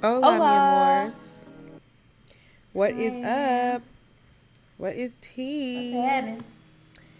[0.00, 1.44] Hola, mi amors.
[2.72, 3.82] What is up?
[4.80, 5.92] What is tea?
[5.92, 6.44] What's happening?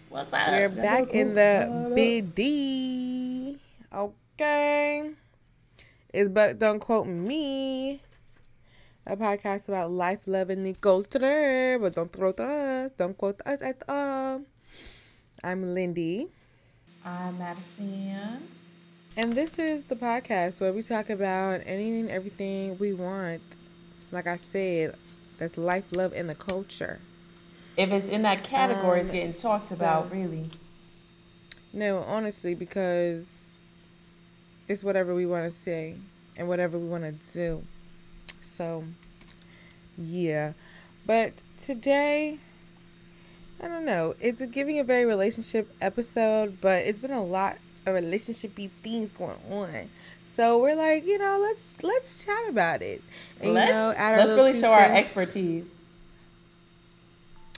[0.08, 0.48] What's up?
[0.48, 3.60] We're back in the BD.
[3.92, 5.12] Okay.
[6.08, 8.00] It's but don't quote me.
[9.04, 12.92] A podcast about life, love, and the culture, but don't quote us.
[12.96, 14.40] Don't quote us at all.
[15.44, 16.32] I'm Lindy.
[17.04, 18.59] I'm Madison.
[19.16, 23.42] And this is the podcast where we talk about anything, and everything we want.
[24.12, 24.94] Like I said,
[25.38, 27.00] that's life, love, and the culture.
[27.76, 30.50] If it's in that category, Um, it's getting talked so- about, really.
[31.72, 33.60] No, honestly, because
[34.68, 35.96] it's whatever we want to say
[36.36, 37.62] and whatever we want to do.
[38.42, 38.84] So,
[39.96, 40.52] yeah.
[41.06, 42.38] But today,
[43.62, 44.14] I don't know.
[44.20, 47.58] It's a giving a very relationship episode, but it's been a lot
[47.94, 49.90] of relationshipy things going on.
[50.34, 53.02] So we're like, you know, let's let's chat about it.
[53.40, 55.70] And, let's you know, let's really show our expertise.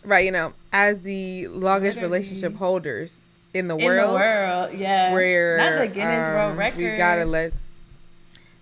[0.05, 2.19] Right, you know, as the longest Literally.
[2.19, 3.23] relationship holders
[3.55, 4.11] in the In world.
[4.11, 5.13] the world, yeah.
[5.13, 6.79] where Not the Guinness um, World Record.
[6.79, 7.53] We gotta let.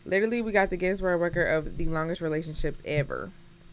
[0.04, 3.30] Literally, we got the Guinness World Record of the longest relationships ever.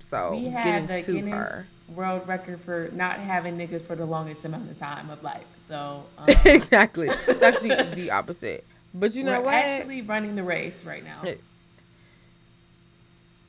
[0.09, 1.67] So we getting have the to Guinness her.
[1.93, 5.45] World Record for not having niggas for the longest amount of time of life.
[5.67, 7.09] So um, exactly.
[7.09, 8.63] It's actually the opposite.
[8.93, 9.53] But you know we're what?
[9.55, 11.21] actually running the race right now.
[11.23, 11.41] It-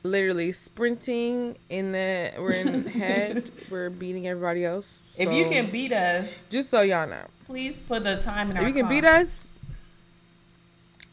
[0.01, 3.51] Literally sprinting in the we're in head.
[3.69, 4.99] We're beating everybody else.
[5.17, 8.61] if you can beat us, just so y'all know, please put the time in if
[8.63, 8.89] our you can car.
[8.91, 9.45] beat us.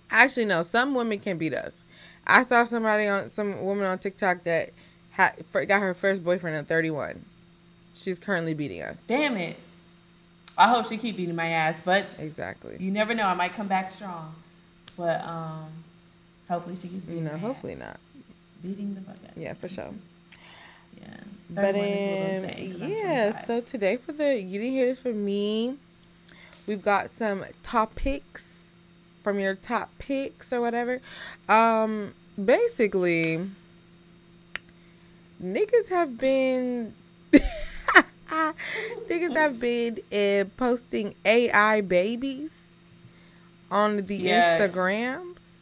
[0.09, 0.63] Actually, no.
[0.63, 1.83] Some women can beat us.
[2.25, 4.71] I saw somebody on some woman on TikTok that
[5.17, 7.25] had got her first boyfriend at 31.
[7.95, 9.03] She's currently beating us.
[9.07, 9.57] Damn it.
[10.59, 12.77] I hope she keep beating my ass, but Exactly.
[12.79, 13.27] you never know.
[13.27, 14.35] I might come back strong.
[14.97, 15.69] But um
[16.49, 17.79] hopefully she keeps You beating know, my hopefully ass.
[17.81, 18.01] not.
[18.63, 19.37] Beating the fuck out.
[19.37, 19.91] Yeah, for sure.
[21.01, 21.09] Yeah.
[21.51, 24.87] But 31 is what I'm um, 'cause yeah, so today for the you didn't hear
[24.87, 25.77] this from me.
[26.67, 28.73] We've got some topics
[29.23, 31.01] from your top picks or whatever.
[31.49, 33.49] Um, basically,
[35.43, 36.95] niggas have been
[39.09, 42.67] niggas have been uh, posting AI babies
[43.71, 44.59] on the Yeah.
[44.59, 45.61] Instagrams,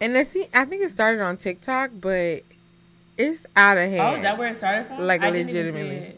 [0.00, 0.46] and I see.
[0.54, 2.42] I think it started on TikTok, but
[3.18, 4.00] it's out of hand.
[4.00, 5.00] Oh, is that where it started from?
[5.06, 6.16] Like, I didn't even see legitimately.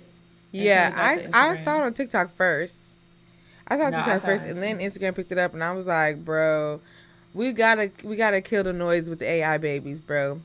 [0.53, 2.97] Yeah, it got to I I saw it on TikTok first.
[3.69, 5.55] I saw it on No, I TikTok saw first, and then Instagram picked it up,
[5.55, 6.81] and I was like, bro,
[7.35, 10.41] we gotta we gotta kill the noise with the AI babies, bro.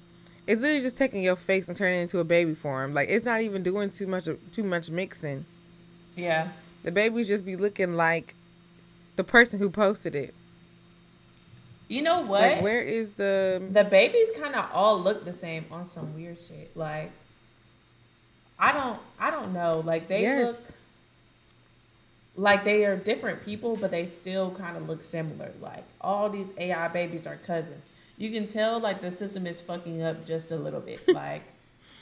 [0.48, 2.94] It's literally just taking your face and turning it into a baby form.
[2.94, 5.46] Like it's not even doing too much of, too much mixing.
[6.16, 6.50] Yeah.
[6.84, 8.34] The babies just be looking like
[9.18, 10.34] the person who posted it.
[11.90, 12.42] You know what?
[12.42, 16.40] Like where is the the babies kind of all look the same on some weird
[16.40, 16.76] shit.
[16.76, 17.12] Like
[18.58, 19.84] I don't I don't know.
[19.86, 20.76] Like they yes look
[22.38, 25.52] like they are different people, but they still kind of look similar.
[25.60, 27.92] Like all these AI babies are cousins.
[28.18, 31.00] You can tell like the system is fucking up just a little bit.
[31.14, 31.44] Like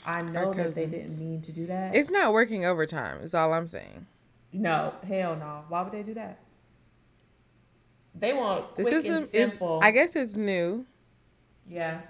[0.06, 1.94] I know that they didn't mean to do that.
[1.94, 3.20] it's not working overtime.
[3.22, 4.06] Is all I'm saying.
[4.52, 5.64] no, hell no.
[5.68, 6.38] Why would they do that?
[8.14, 9.58] They want The quick system and is.
[9.82, 10.86] I guess it's new.
[11.68, 12.00] yeah.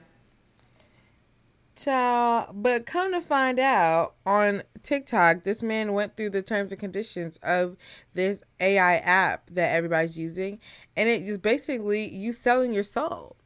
[1.74, 6.80] Child, but come to find out on TikTok, this man went through the terms and
[6.80, 7.76] conditions of
[8.14, 10.58] this AI app that everybody's using,
[10.96, 13.36] and it is basically you selling your soul.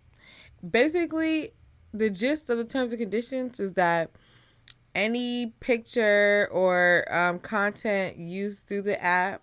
[0.68, 1.52] Basically,
[1.92, 4.10] the gist of the terms and conditions is that
[4.94, 9.42] any picture or um, content used through the app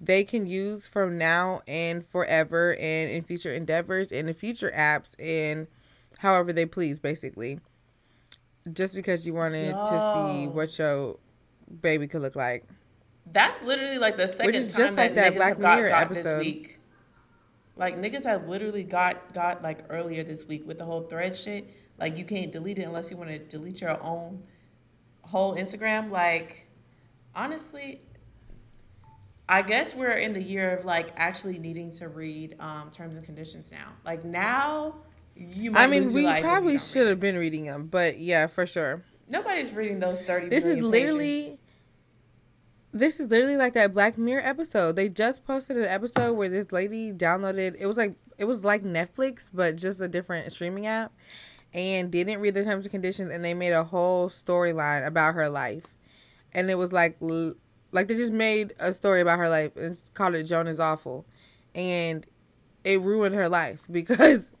[0.00, 5.14] they can use from now and forever and in future endeavors and in future apps
[5.18, 5.66] and
[6.18, 7.58] however they please basically
[8.72, 11.16] just because you wanted to see what your
[11.80, 12.66] baby could look like
[13.32, 15.88] That's literally like the second Which is time just like that, that Black got, Mirror
[15.88, 16.38] got this episode.
[16.40, 16.78] week.
[17.76, 21.68] Like niggas have literally got got like earlier this week with the whole thread shit.
[21.98, 24.44] Like you can't delete it unless you want to delete your own
[25.22, 26.10] whole Instagram.
[26.10, 26.68] Like
[27.34, 28.00] honestly,
[29.48, 33.24] I guess we're in the year of like actually needing to read um, terms and
[33.24, 33.88] conditions now.
[34.04, 34.96] Like now,
[35.36, 35.72] you.
[35.72, 39.02] Might i mean we probably should have been reading them but yeah for sure.
[39.28, 40.48] Nobody's reading those thirty.
[40.48, 41.58] this is literally pages.
[42.94, 46.72] This is literally like that black mirror episode they just posted an episode where this
[46.72, 51.12] lady downloaded it was like it was like netflix but just a different streaming app
[51.72, 55.48] and didn't read the terms and conditions and they made a whole storyline about her
[55.48, 55.94] life
[56.52, 57.16] and it was like
[57.92, 61.26] like they just made a story about her life and called it joan is awful
[61.74, 62.26] and
[62.84, 64.52] it ruined her life because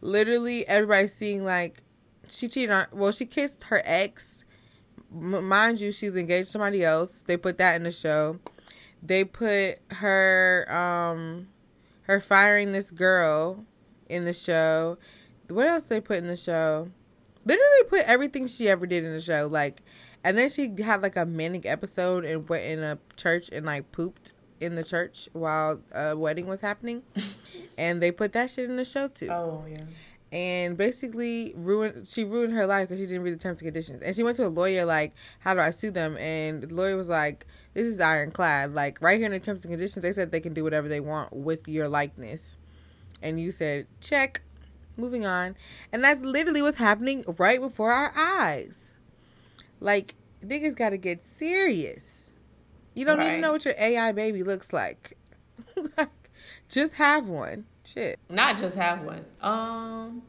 [0.00, 1.82] literally everybody's seeing like
[2.30, 2.86] she cheated on.
[2.92, 4.44] Well, she kissed her ex.
[5.14, 7.22] M- mind you, she's engaged to somebody else.
[7.22, 8.38] They put that in the show.
[9.02, 11.48] They put her um
[12.02, 13.64] her firing this girl
[14.08, 14.98] in the show.
[15.48, 16.90] What else they put in the show?
[17.44, 19.48] Literally put everything she ever did in the show.
[19.50, 19.82] Like,
[20.24, 23.92] and then she had like a manic episode and went in a church and like
[23.92, 27.02] pooped in the church while a wedding was happening,
[27.78, 29.28] and they put that shit in the show too.
[29.30, 29.84] Oh yeah.
[30.30, 32.06] And basically ruined.
[32.06, 34.02] She ruined her life because she didn't read the terms and conditions.
[34.02, 36.96] And she went to a lawyer like, "How do I sue them?" And the lawyer
[36.96, 38.74] was like, "This is ironclad.
[38.74, 41.00] Like right here in the terms and conditions, they said they can do whatever they
[41.00, 42.58] want with your likeness."
[43.22, 44.42] And you said, "Check."
[44.98, 45.54] Moving on,
[45.92, 48.94] and that's literally what's happening right before our eyes.
[49.80, 50.14] Like
[50.44, 52.32] niggas got to get serious.
[52.94, 53.28] You don't Right.
[53.28, 55.16] even know what your AI baby looks like.
[55.96, 56.08] like,
[56.68, 57.66] just have one.
[57.94, 58.18] Shit.
[58.28, 59.24] Not just have one.
[59.40, 60.22] Um.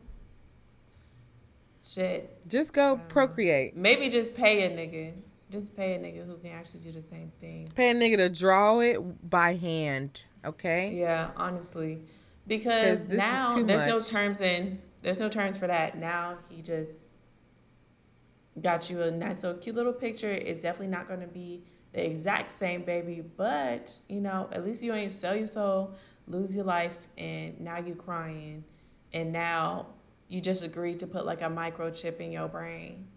[1.83, 2.47] Shit.
[2.47, 3.75] Just go procreate.
[3.75, 5.13] Maybe just pay a nigga.
[5.51, 7.69] Just pay a nigga who can actually do the same thing.
[7.75, 10.21] Pay a nigga to draw it by hand.
[10.45, 10.95] Okay.
[10.95, 12.03] Yeah, honestly,
[12.47, 14.79] because now there's no terms in.
[15.01, 15.97] There's no terms for that.
[15.97, 17.13] Now he just
[18.62, 20.31] got you a nice little cute little picture.
[20.31, 21.63] It's definitely not going to be
[21.94, 25.95] the exact same baby, but you know, at least you ain't sell your soul,
[26.29, 28.63] lose your life, and now you're crying,
[29.11, 29.87] and now
[30.27, 33.07] you just agreed to put like a microchip in your brain.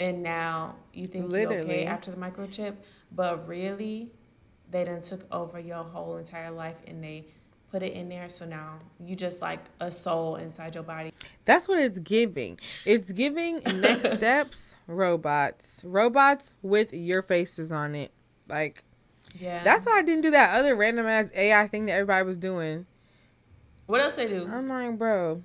[0.00, 2.76] And now you think you're okay after the microchip,
[3.10, 4.12] but really,
[4.70, 7.26] they done took over your whole entire life and they
[7.70, 8.28] put it in there.
[8.28, 11.12] So now you just like a soul inside your body.
[11.44, 12.58] That's what it's giving.
[12.84, 15.82] It's giving next steps robots.
[15.84, 18.12] Robots with your faces on it.
[18.48, 18.84] Like
[19.38, 19.62] Yeah.
[19.64, 22.86] that's why I didn't do that other random ass AI thing that everybody was doing.
[23.86, 24.48] what else they do.
[24.50, 25.42] I'm like, bro.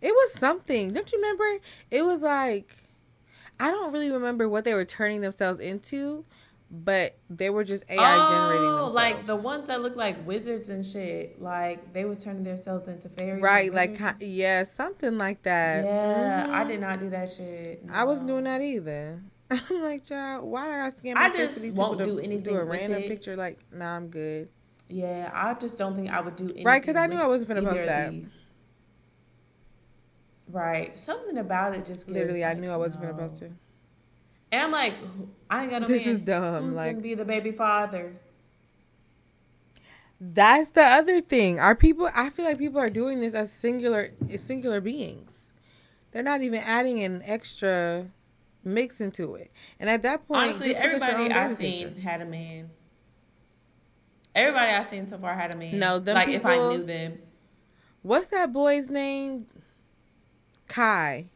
[0.00, 0.92] It was something.
[0.92, 1.62] Don't you remember?
[1.90, 2.76] It was like
[3.60, 6.24] I don't really remember what they were turning themselves into,
[6.70, 7.98] but they were just AI
[8.28, 8.94] generating Oh, themselves.
[8.94, 11.42] like the ones that look like wizards and shit.
[11.42, 13.42] Like they was turning themselves into fairies.
[13.42, 15.84] right, like yeah, something like that.
[15.84, 16.68] yeah, I Mhm.
[16.68, 17.82] did not do that shit.
[17.90, 19.20] I wasn't doing that either.
[19.70, 22.14] I'm like, child, why do I scan my I face just for these won't people
[22.16, 23.08] do to anything do a with random it.
[23.08, 23.36] picture?
[23.36, 24.48] Like, nah, I'm good.
[24.88, 26.64] Yeah, I just don't think I would do anything.
[26.64, 28.12] Right, because I knew I wasn't either post that.
[30.50, 33.10] Right, something about it just gives, Literally, I like, knew I wasn't no.
[33.12, 33.52] gonna post it.
[34.50, 34.94] And I'm like,
[35.50, 36.14] I ain't got no This man.
[36.14, 38.14] is dumb, Who's like- gonna be the baby father?
[40.20, 41.60] That's the other thing.
[41.60, 42.10] Are people?
[42.12, 45.52] I feel like people are doing this as singular, as singular beings.
[46.10, 48.06] They're not even adding an extra
[48.68, 49.50] mix into it.
[49.80, 52.00] And at that point, Honestly, just look at your everybody I seen picture.
[52.02, 52.70] had a man.
[54.34, 55.78] Everybody I seen so far had a man.
[55.78, 57.18] No, them like if I knew them.
[58.02, 59.46] What's that boy's name?
[60.68, 61.26] Kai.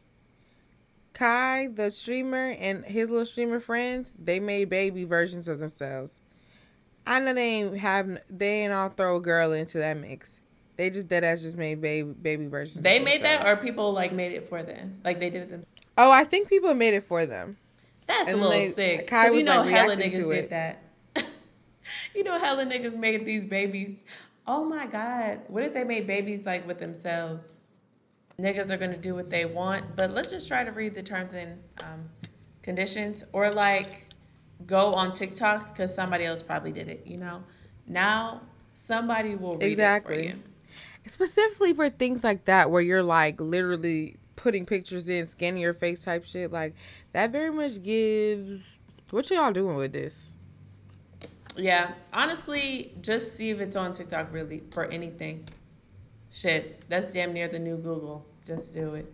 [1.13, 6.19] Kai, the streamer, and his little streamer friends, they made baby versions of themselves.
[7.05, 10.39] I know they ain't have they ain't all throw a girl into that mix.
[10.75, 12.83] They just dead ass just made baby baby versions.
[12.83, 15.01] They made that, or people like made it for them.
[15.03, 15.67] Like they did it themselves.
[15.97, 17.57] Oh, I think people made it for them.
[18.07, 19.07] That's And a little they- sick.
[19.07, 20.83] Kai was, you know, like, hella niggas to did that.
[22.15, 24.03] you know, hella niggas made these babies.
[24.45, 27.61] Oh my god, what if they made babies like with themselves?
[28.39, 31.33] Niggas are gonna do what they want, but let's just try to read the terms
[31.33, 32.09] and um,
[32.61, 34.07] conditions, or like
[34.65, 37.03] go on TikTok because somebody else probably did it.
[37.05, 37.43] You know,
[37.87, 38.41] now
[38.73, 40.15] somebody will read Exactly.
[40.27, 40.43] it for you.
[41.05, 46.03] Specifically for things like that where you're like literally putting pictures in, scanning your face
[46.03, 46.75] type shit, like
[47.13, 48.61] that very much gives
[49.09, 50.35] what y'all doing with this?
[51.55, 55.45] Yeah, honestly, just see if it's on TikTok really for anything.
[56.31, 58.25] Shit, that's damn near the new Google.
[58.45, 59.11] Just do it.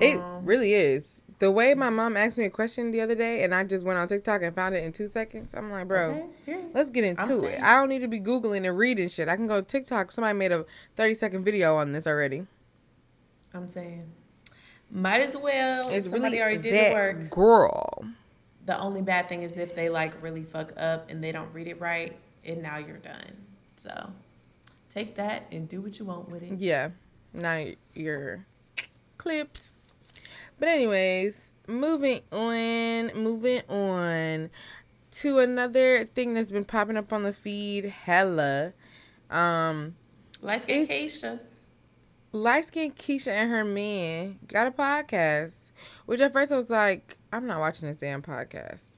[0.00, 1.22] It Um, really is.
[1.40, 3.98] The way my mom asked me a question the other day and I just went
[3.98, 5.54] on TikTok and found it in two seconds.
[5.54, 7.50] I'm like, bro, Okay, let's get I'm into it.
[7.50, 7.62] saying.
[7.62, 9.28] I don't need to be Googling and reading shit.
[9.28, 10.10] I can go to TikTok.
[10.12, 10.64] Somebody made a
[10.96, 12.46] 30 second video on this already.
[13.54, 14.10] I'm saying,
[14.90, 15.88] might as well.
[15.88, 17.30] It's Somebody really already did that the work.
[17.30, 18.04] girl.
[18.66, 21.68] The only bad thing is if they like really fuck up and they don't read
[21.68, 23.46] it right, and now you're done.
[23.76, 24.10] So
[24.90, 26.58] take that and do what you want with it.
[26.58, 26.90] Yeah.
[27.32, 27.64] Now
[27.94, 28.44] you're
[29.16, 29.70] clipped.
[30.58, 34.50] But anyways, moving on, moving on
[35.12, 38.72] to another thing that's been popping up on the feed hella.
[39.30, 39.96] Um
[40.42, 41.40] Light skin Keisha.
[42.32, 45.70] Light skinned Keisha and her man got a podcast.
[46.06, 48.92] Which at first I was like, I'm not watching this damn podcast.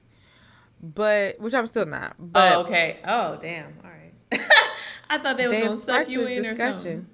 [0.81, 2.15] But which I'm still not.
[2.19, 2.99] Oh, but oh, okay.
[3.05, 3.73] Oh, damn.
[3.83, 4.13] All right.
[5.09, 7.07] I thought they they gonna suck you in or something.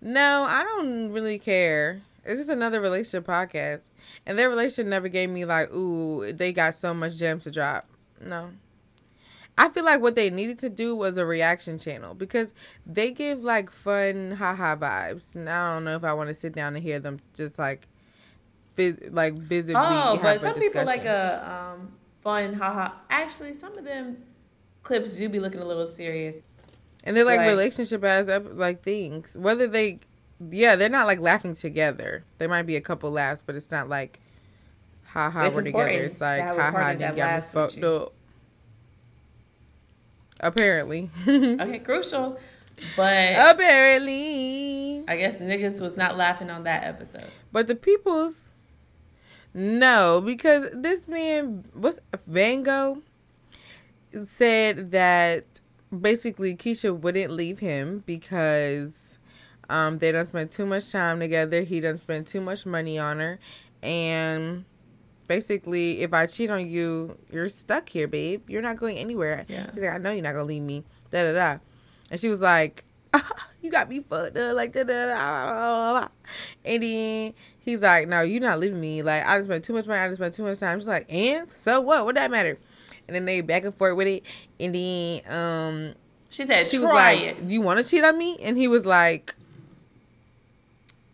[0.00, 2.02] No, I don't really care.
[2.24, 3.88] It's just another relationship podcast.
[4.26, 7.86] And their relationship never gave me like, ooh, they got so much gems to drop.
[8.20, 8.50] No.
[9.60, 12.54] I feel like what they needed to do was a reaction channel because
[12.86, 15.34] they give like fun haha vibes.
[15.34, 17.86] And I don't know if I want to sit down and hear them just like
[18.74, 19.74] vis- like visibly.
[19.84, 22.92] Oh, but some people like a um, fun haha.
[23.10, 24.24] Actually, some of them
[24.82, 26.36] clips do be looking a little serious.
[27.04, 29.36] And they're like Like- relationship as ep- like things.
[29.36, 30.00] Whether they,
[30.50, 32.24] yeah, they're not like laughing together.
[32.38, 34.20] There might be a couple laughs, but it's not like,
[35.04, 35.88] ha ha, we're together.
[35.88, 38.14] It's like, ha ha, partner you that got me fucked up.
[40.40, 41.10] Apparently.
[41.26, 42.38] Okay, crucial.
[42.96, 45.04] But Apparently.
[45.06, 47.26] I guess niggas was not laughing on that episode.
[47.52, 48.48] But the people's,
[49.52, 53.02] no, because this man, what's Van Gogh,
[54.24, 55.44] said that
[55.98, 59.18] basically Keisha wouldn't leave him because
[59.68, 61.62] um, they don't spend too much time together.
[61.62, 63.38] He doesn't spend too much money on her.
[63.82, 64.64] And
[65.30, 68.50] basically, if I cheat on you, you're stuck here, babe.
[68.50, 69.46] You're not going anywhere.
[69.48, 69.70] Yeah.
[69.72, 70.82] He's like, I know you're not going to leave me.
[71.12, 71.58] Da da da.
[72.10, 72.82] And she was like,
[73.62, 74.56] You got me fucked up.
[74.56, 76.08] Like, da da da.
[76.64, 79.02] And then he's like, No, you're not leaving me.
[79.02, 80.00] Like, I just spent too much money.
[80.00, 80.80] I just spent too much time.
[80.80, 82.04] She's like, And so what?
[82.04, 82.58] What that matter?
[83.06, 84.24] And then they back and forth with it.
[84.58, 85.94] And then um,
[86.30, 88.36] She said, she "Try was like, it." You want to cheat on me?
[88.42, 89.36] And he was like,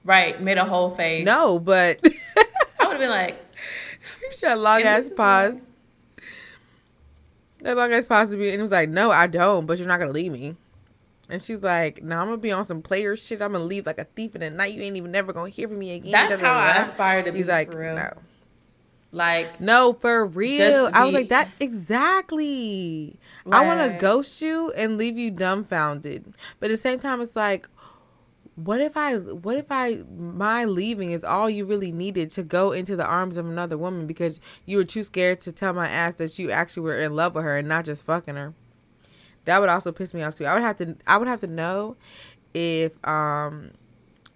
[0.05, 1.27] Right, made a whole face.
[1.27, 2.01] No, but.
[2.81, 3.46] I would have been like,
[4.43, 5.71] that long And ass pause.
[7.63, 9.89] That long ass pause to be, and he was like, "No, I don't, but you're
[9.89, 10.57] not gonna leave me."
[11.29, 13.43] And she's like, "No, I'm gonna be on some player shit.
[13.43, 14.75] I'm gonna leave like a thief in the night.
[14.75, 17.39] You ain't even never gonna hear from me again." That's how I aspire to be
[17.39, 17.97] He's like, for real.
[17.97, 18.13] "No,
[19.13, 23.19] like, no, for real." I was like, "That exactly."
[23.51, 27.37] I want to ghost you and leave you dumbfounded, but at the same time, it's
[27.37, 27.69] like.
[28.57, 32.73] What if I what if I my leaving is all you really needed to go
[32.73, 36.15] into the arms of another woman because you were too scared to tell my ass
[36.17, 38.55] that you actually were in love with her and not just fucking her.
[39.45, 40.47] That would also piss me off too.
[40.47, 41.97] I would have to I would have to know
[42.55, 43.73] if um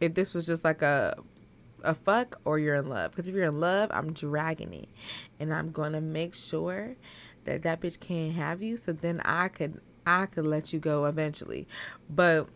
[0.00, 1.16] if this was just like a
[1.82, 4.88] a fuck or you're in love because if you're in love, I'm dragging it
[5.38, 6.94] and I'm going to make sure
[7.44, 11.06] that that bitch can't have you so then I could I could let you go
[11.06, 11.66] eventually.
[12.08, 12.48] But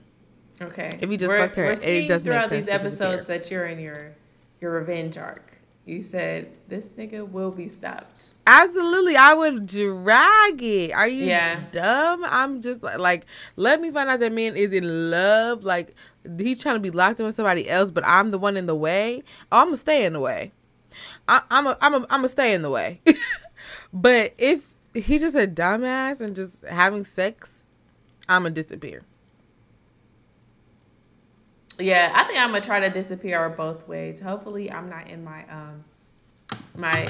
[0.62, 0.90] okay.
[1.00, 3.66] If you just fucked her, we're it does make throughout sense these episodes that you're
[3.66, 4.12] in your
[4.60, 5.50] your revenge arc.
[5.86, 8.32] You said this nigga will be stopped.
[8.46, 10.92] Absolutely, I would drag it.
[10.92, 11.60] Are you Yeah.
[11.72, 12.24] dumb?
[12.26, 15.64] I'm just like, like, let me find out that man is in love.
[15.64, 15.94] Like,
[16.38, 18.74] he's trying to be locked in with somebody else, but I'm the one in the
[18.74, 19.22] way.
[19.52, 20.52] Oh, I'm gonna stay in the way.
[21.28, 23.02] I, I'm a, I'm a, I'm gonna stay in the way.
[23.92, 27.66] but if he's just a dumbass and just having sex,
[28.26, 29.02] I'm gonna disappear.
[31.78, 34.20] Yeah, I think I'm gonna try to disappear both ways.
[34.20, 35.84] Hopefully, I'm not in my um
[36.76, 37.08] my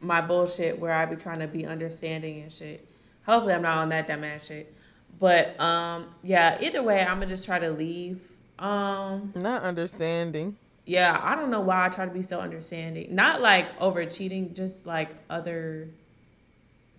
[0.00, 2.86] my bullshit where I be trying to be understanding and shit.
[3.26, 4.74] Hopefully, I'm not on that dumbass shit.
[5.20, 8.20] But um, yeah, either way, I'm gonna just try to leave.
[8.58, 10.56] Um, Not understanding.
[10.84, 13.14] yeah, I don't know why I try to be so understanding.
[13.14, 15.88] Not like over cheating, just like other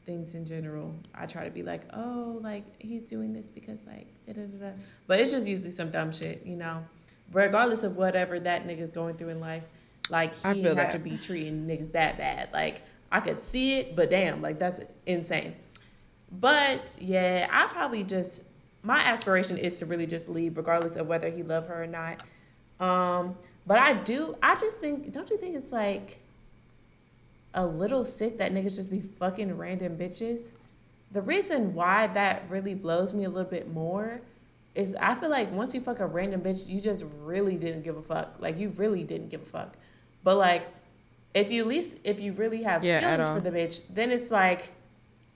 [0.05, 0.95] things in general.
[1.15, 4.69] I try to be like, oh, like he's doing this because like da da da
[4.69, 4.71] da.
[5.07, 6.85] But it's just usually some dumb shit, you know.
[7.33, 9.63] Regardless of whatever that nigga's going through in life,
[10.09, 10.91] like he that.
[10.91, 12.49] to be treating niggas that bad.
[12.53, 15.55] Like I could see it, but damn, like that's insane.
[16.31, 18.43] But yeah, I probably just
[18.81, 22.21] my aspiration is to really just leave, regardless of whether he love her or not.
[22.79, 23.35] Um,
[23.65, 24.35] but I do.
[24.43, 25.11] I just think.
[25.11, 26.19] Don't you think it's like
[27.53, 30.51] a little sick that niggas just be fucking random bitches?
[31.11, 34.21] The reason why that really blows me a little bit more
[34.75, 37.95] is I feel like once you fuck a random bitch, you just really didn't give
[37.97, 38.35] a fuck.
[38.39, 39.75] Like you really didn't give a fuck.
[40.23, 40.67] But like,
[41.33, 44.31] if you at least if you really have Yeah, feelings for the bitch, then it's
[44.31, 44.71] like,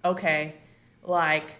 [0.03, 0.55] okay,
[1.03, 1.51] like,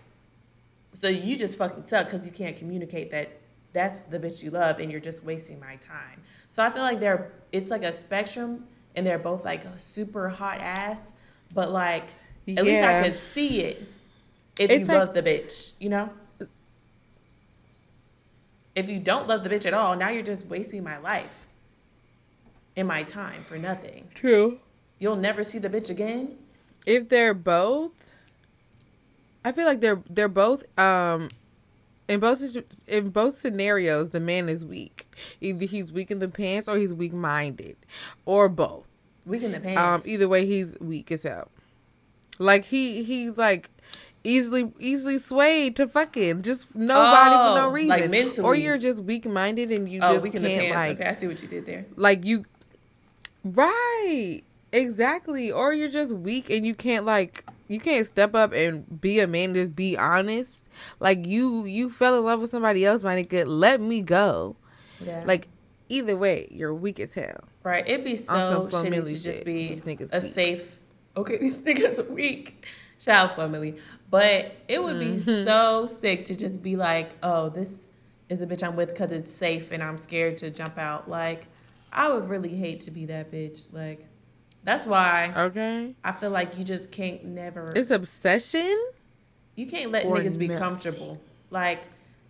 [0.94, 3.30] so you just fucking suck because you can't communicate that
[3.74, 6.22] that's the bitch you love and you're just wasting my time.
[6.52, 8.66] So I feel like they're it's like a spectrum
[8.96, 11.12] and they're both like a super hot ass,
[11.54, 12.06] but like
[12.48, 13.04] at least I Yeah.
[13.04, 13.84] could see it
[14.60, 16.10] if It's you like- love the bitch, you know?
[18.78, 21.46] If you don't love the bitch at all, now you're just wasting my life
[22.76, 24.08] and my time for nothing.
[24.14, 24.60] True.
[25.00, 26.36] You'll never see the bitch again.
[26.86, 27.92] if they're both
[29.46, 31.30] i feel like they're they're both um
[32.08, 32.42] in both
[32.88, 35.06] in both scenarios the man is weak
[35.42, 37.76] either he's weak in the pants or he's weak minded
[38.26, 38.88] or both
[39.26, 40.06] Weak in the pants.
[40.06, 41.50] um either way he's weak as hell
[42.40, 43.70] like he he's like
[44.28, 47.90] easily easily swayed to fucking just nobody Oh, for no reason.
[47.90, 51.14] like reason, or you're just weak minded and you oh, just can't like okay, I
[51.14, 51.86] see what you did there.
[51.96, 52.46] like you
[53.44, 54.42] right
[54.72, 59.20] exactly or you're just weak and you can't like you can't step up and be
[59.20, 60.66] a man just be honest
[61.00, 64.56] like you you fell in love with somebody else my nigga let me go
[65.00, 65.24] Yeah.
[65.26, 65.48] like
[65.90, 67.86] either way you're weak as hell Right.
[67.86, 68.34] It'd be so
[68.72, 69.44] shitty to just shit.
[69.46, 70.22] be a weak.
[70.22, 70.80] safe.
[71.18, 72.66] Okay, these niggas are weak.
[72.98, 73.78] Shout out Flo Milli.
[74.10, 75.46] But it would be Mm-hmm.
[75.46, 77.88] so sick to just be like, oh, this
[78.30, 81.10] is a bitch I'm with because it's safe and I'm scared to jump out.
[81.10, 81.48] Like,
[81.92, 83.74] I would really hate to be that bitch.
[83.74, 84.06] Like,
[84.64, 87.72] that's why okay I feel like you just can't never.
[87.76, 88.78] it's obsession
[89.56, 90.60] you can't let niggas be nothing.
[90.60, 91.22] comfortable.
[91.50, 91.84] Like,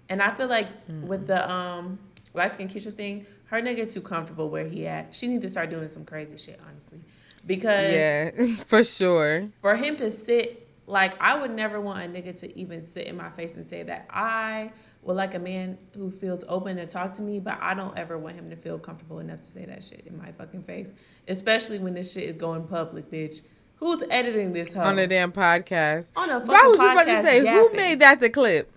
[0.08, 0.68] and I feel like
[1.04, 1.98] with the um
[2.34, 5.14] light skin Keisha thing, her nigga too comfortable where he at.
[5.16, 7.00] She need to start doing some crazy shit, honestly,
[7.46, 8.32] because yeah
[8.66, 12.84] for sure for him to sit like I would never want a nigga to even
[12.84, 14.72] sit in my face and say that I
[15.04, 18.18] would like a man who feels open to talk to me, but I don't ever
[18.18, 20.92] want him to feel comfortable enough to say that shit in my fucking face,
[21.28, 23.42] especially when this shit is going public, bitch.
[23.78, 24.82] Who's editing this hoe?
[24.82, 26.58] on the damn podcast On a fucking podcast.
[26.64, 28.72] I was just about to say who made that the clip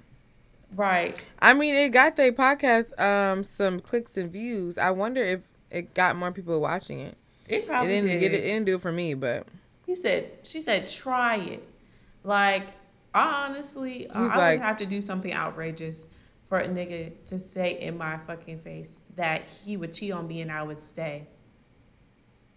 [0.76, 1.20] right.
[1.40, 4.78] I mean, it got their podcast um some clicks and views.
[4.78, 5.40] I wonder if
[5.70, 7.16] it got more people watching it.
[7.48, 8.20] It It probably didn't did.
[8.20, 8.44] get it.
[8.44, 9.46] It didn't do it for me, but
[9.86, 11.66] He said, she said, try it.
[12.22, 12.68] Like,
[13.14, 16.06] I honestly, I He's would like- have to do something outrageous
[16.44, 20.40] for a nigga to say in my fucking face that he would cheat on me
[20.40, 21.28] and I would stay.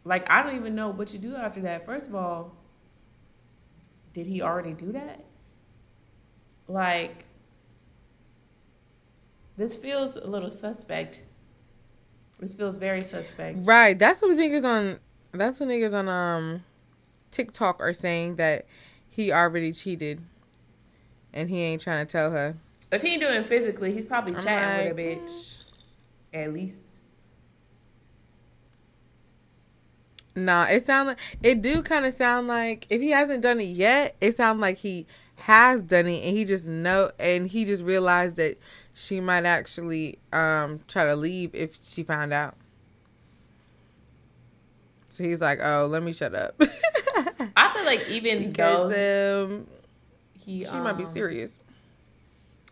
[0.04, 1.86] Like, I don't even know what you do after that.
[1.86, 2.58] First of all,
[4.14, 5.24] did he already do that?
[6.68, 7.26] Like,
[9.58, 11.24] this feels a little suspect.
[12.40, 13.60] This feels very suspect.
[13.66, 13.98] right.
[13.98, 15.00] That's what niggas on.
[15.32, 16.64] That's what niggas on um
[17.32, 18.66] TikTok are saying that
[19.16, 20.22] he already cheated,
[21.34, 22.56] and he ain't trying to tell her.
[22.92, 25.84] If he ain't doing it physically, he's probably I'm chatting like, with a bitch.
[26.34, 27.00] At least.
[30.36, 33.66] Nah, it sound like it do kind of sound like if he hasn't done it
[33.66, 37.84] yet, it sound like he has done it and he just know and he just
[37.84, 38.58] realized that
[38.94, 42.56] she might actually um try to leave if she found out.
[45.06, 46.60] So he's like, "Oh, let me shut up."
[47.56, 49.68] I feel like even because though um
[50.34, 51.60] he, she might be um, serious.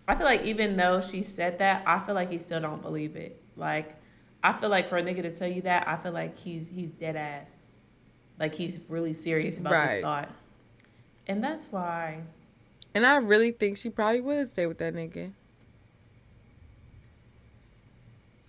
[0.08, 3.16] I feel like even though she said that, I feel like he still don't believe
[3.16, 3.42] it.
[3.56, 3.96] Like,
[4.44, 6.92] I feel like for a nigga to tell you that, I feel like he's he's
[6.92, 7.66] dead ass.
[8.40, 9.94] Like he's really serious about Right.
[9.94, 10.30] this thought.
[11.28, 12.22] And that's why
[12.96, 15.34] And I really think she probably would stay with that nigga.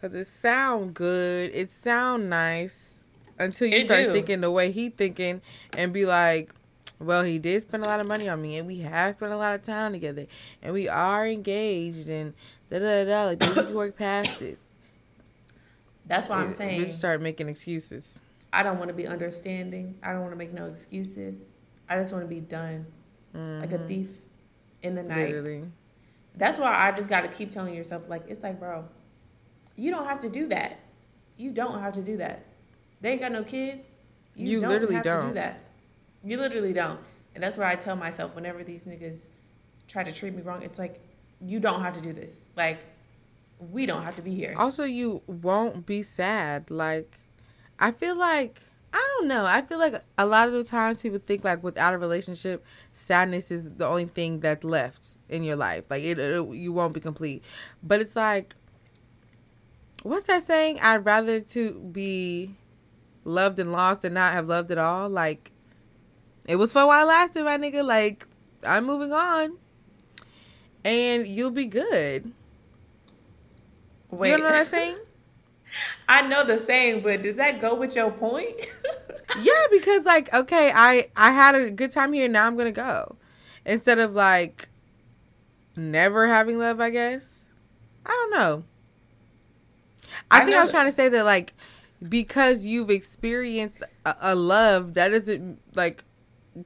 [0.01, 3.02] Cause it sound good, it sound nice
[3.43, 4.13] until you It start do.
[4.13, 5.41] thinking the way he thinking
[5.77, 6.55] and be like,
[6.99, 9.37] well, he did spend a lot of money on me and we have spent a
[9.37, 10.27] lot of time together
[10.63, 12.35] and we are engaged and
[12.71, 13.25] da da da.
[13.25, 14.63] Like we can work past this.
[16.07, 18.21] that's why I'm saying You start making excuses.
[18.53, 19.99] I don't want to be understanding.
[20.03, 21.59] I don't want to make no excuses.
[21.89, 22.87] I just want to be done.
[23.35, 23.89] Like a mm-hmm.
[23.89, 24.11] thief
[24.83, 25.29] in the night.
[25.29, 25.65] Literally.
[26.37, 28.85] That's why I just got to keep telling yourself, like, it's like, bro,
[29.77, 30.81] you don't have to do that.
[31.39, 32.45] You don't have to do that.
[33.03, 33.99] They ain't got no kids.
[34.35, 35.35] You, You don't literally have to do don't.
[35.35, 35.61] that.
[36.25, 37.01] You literally don't.
[37.35, 39.27] And that's why I tell myself whenever these niggas
[39.89, 41.01] try to treat me wrong, it's like,
[41.41, 42.45] you don't have to do this.
[42.57, 42.85] Like,
[43.59, 44.55] we don't have to be here.
[44.57, 46.71] Also, you won't be sad.
[46.71, 47.19] Like,
[47.79, 48.63] I feel like
[48.95, 49.47] I don't know.
[49.47, 53.51] I feel like a lot of the times people think like without a relationship, sadness
[53.51, 55.91] is the only thing that's left in your life.
[55.91, 57.43] Like it, it you won't be complete.
[57.83, 58.55] But it's like,
[60.03, 60.79] what's that saying?
[60.83, 62.55] I'd rather to be
[63.25, 65.09] loved and lost and not have loved at all.
[65.09, 65.53] Like,
[66.47, 67.85] it was fun while it lasted, my nigga.
[67.85, 68.27] Like,
[68.67, 69.57] I'm moving on,
[70.85, 72.33] and you'll be good.
[74.11, 74.97] Wait, You know what I'm saying?
[76.09, 78.55] I know the saying, but does that go with your point?
[79.41, 82.71] yeah because like okay i i had a good time here and now i'm gonna
[82.71, 83.17] go
[83.65, 84.69] instead of like
[85.75, 87.47] never having love i guess
[88.05, 88.63] i don't know
[90.31, 91.55] i, I think i was that- trying to say that like
[92.09, 96.05] because you've experienced a, a love that doesn't like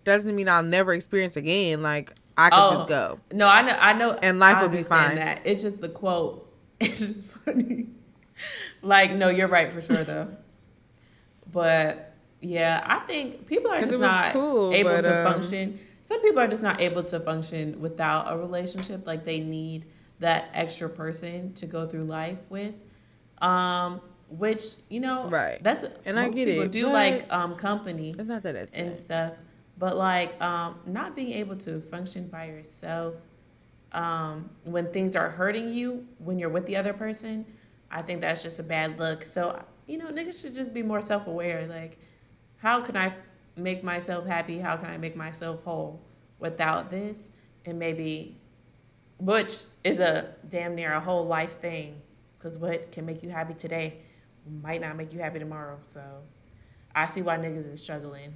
[0.04, 2.76] doesn't mean i'll never experience again like i could Oh.
[2.78, 5.16] just go No, I know, I know, And life I will be fine.
[5.16, 6.42] That it's just the quote.
[6.80, 7.86] It's just funny.
[8.82, 10.28] like, no, you're right for sure though.
[11.50, 15.78] but yeah, I think people are just not cool, able but, to um, function.
[16.02, 19.06] Some people are just not able to function without a relationship.
[19.06, 19.86] Like they need
[20.20, 22.74] that extra person to go through life with.
[23.38, 25.62] Um, which you know, Right.
[25.62, 28.94] That's And I get people it, do like um company it's not that it's and
[28.96, 29.32] stuff.
[29.78, 33.14] But like um, not being able to function by yourself
[33.92, 37.46] um, when things are hurting you when you're with the other person,
[37.90, 39.24] I think that's just a bad look.
[39.24, 41.66] So you know, niggas should just be more self aware.
[41.66, 41.98] Like,
[42.58, 43.14] how can I
[43.54, 44.58] make myself happy?
[44.58, 46.00] How can I make myself whole
[46.38, 47.30] without this?
[47.64, 48.36] And maybe,
[49.18, 52.00] which is a damn near a whole life thing,
[52.38, 54.00] because what can make you happy today
[54.62, 55.78] might not make you happy tomorrow.
[55.86, 56.02] So
[56.94, 58.34] I see why niggas is struggling,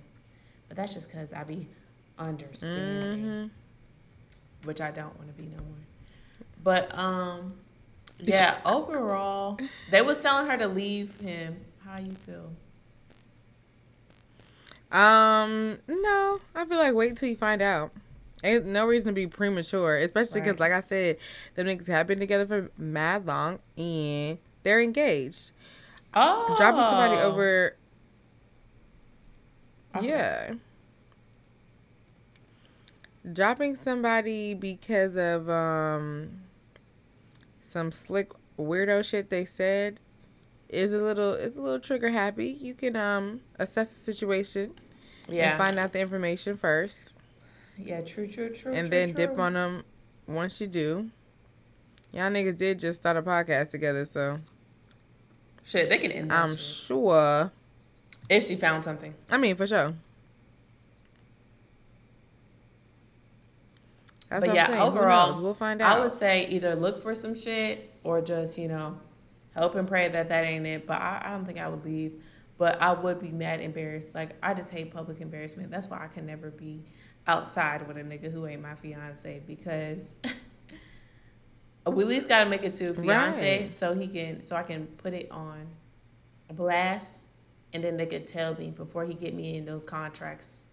[0.68, 1.68] but that's just because I be
[2.18, 4.66] understanding, mm-hmm.
[4.66, 5.80] which I don't want to be no more.
[6.62, 7.54] But um,
[8.18, 8.58] yeah.
[8.64, 9.58] Overall,
[9.90, 11.56] they was telling her to leave him.
[11.84, 12.52] How you feel?
[14.92, 17.92] Um, no, I feel like wait till you find out.
[18.42, 20.70] Ain't no reason to be premature, especially because, right.
[20.70, 21.18] like I said,
[21.54, 25.52] the niggas have been together for mad long and they're engaged.
[26.14, 27.76] Oh, dropping somebody over.
[29.96, 30.06] Okay.
[30.06, 30.54] Yeah,
[33.32, 36.42] dropping somebody because of um
[37.60, 39.98] some slick weirdo shit they said
[40.68, 42.48] is a little is a little trigger happy.
[42.48, 44.72] You can um assess the situation,
[45.28, 47.16] yeah, and find out the information first.
[47.76, 48.72] Yeah, true, true, true.
[48.72, 49.26] And true, then true.
[49.26, 49.84] dip on them
[50.26, 51.10] once you do.
[52.12, 54.40] Y'all niggas did just start a podcast together, so
[55.70, 56.32] shit, they can end.
[56.32, 56.60] I'm shit.
[56.60, 57.52] sure.
[58.28, 59.14] If she found something.
[59.30, 59.94] I mean, for sure.
[64.28, 65.96] That's but yeah, overall, we'll find out.
[65.96, 68.98] I would say either look for some shit or just you know
[69.56, 70.86] hope and pray that that ain't it.
[70.86, 72.22] But I, I don't think I would leave.
[72.56, 74.14] But I would be mad embarrassed.
[74.14, 75.70] Like I just hate public embarrassment.
[75.70, 76.84] That's why I can never be
[77.26, 80.16] outside with a nigga who ain't my fiance because
[81.86, 83.70] we at least gotta make it to fiance right.
[83.70, 85.66] so he can so I can put it on
[86.52, 87.26] blast
[87.72, 90.66] and then they could tell me before he get me in those contracts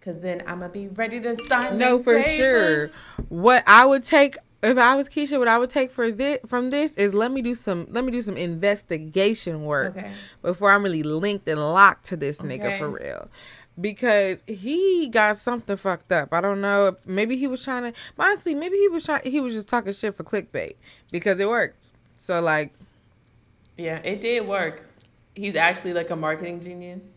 [0.00, 1.76] Cause then I'm gonna be ready to sign.
[1.76, 3.10] No, for papers.
[3.16, 3.24] sure.
[3.28, 6.70] What I would take if I was Keisha, what I would take for this from
[6.70, 10.10] this is let me do some let me do some investigation work okay.
[10.40, 12.58] before I'm really linked and locked to this okay.
[12.58, 13.28] nigga for real.
[13.80, 16.32] Because he got something fucked up.
[16.32, 16.96] I don't know.
[17.06, 20.14] Maybe he was trying to honestly, maybe he was trying he was just talking shit
[20.14, 20.74] for clickbait
[21.12, 21.92] because it worked.
[22.16, 22.74] So like
[23.76, 24.84] Yeah, it did work.
[25.36, 27.04] He's actually like a marketing genius.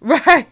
[0.00, 0.46] Right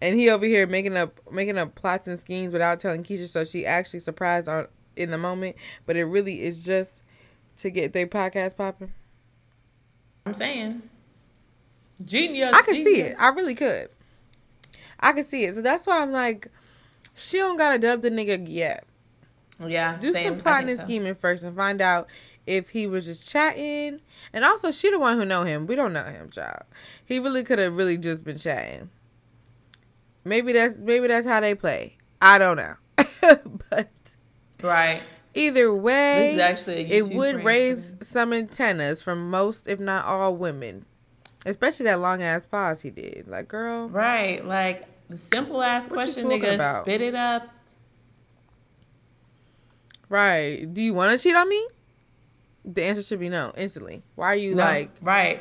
[0.00, 3.44] and he over here making up making up plots and schemes without telling Keisha, so
[3.44, 7.02] she actually surprised on in the moment, but it really is just
[7.58, 8.92] to get their podcast popping.
[10.26, 10.82] I'm saying,
[12.04, 12.50] genius.
[12.52, 12.94] I could genius.
[12.94, 13.16] see it.
[13.18, 13.88] I really could.
[14.98, 15.54] I could see it.
[15.54, 16.48] So that's why I'm like,
[17.14, 18.84] she don't gotta dub the nigga yet.
[19.66, 20.34] Yeah, do same.
[20.34, 20.84] some plotting and so.
[20.84, 22.08] scheming first and find out
[22.46, 24.00] if he was just chatting.
[24.32, 25.66] And also, she the one who know him.
[25.66, 26.62] We don't know him, child.
[27.04, 28.90] He really could have really just been chatting.
[30.24, 31.96] Maybe that's maybe that's how they play.
[32.20, 32.74] I don't know.
[33.70, 34.16] but
[34.62, 35.02] right.
[35.32, 40.34] Either way, this is actually it would raise some antennas from most, if not all,
[40.34, 40.86] women.
[41.46, 43.26] Especially that long ass pause he did.
[43.26, 43.88] Like, girl.
[43.88, 44.44] Right.
[44.44, 46.54] Like the simple ass question, nigga.
[46.54, 46.84] About?
[46.84, 47.48] Spit it up.
[50.08, 50.72] Right.
[50.72, 51.66] Do you want to cheat on me?
[52.64, 54.02] The answer should be no instantly.
[54.16, 54.64] Why are you no.
[54.64, 55.40] like right?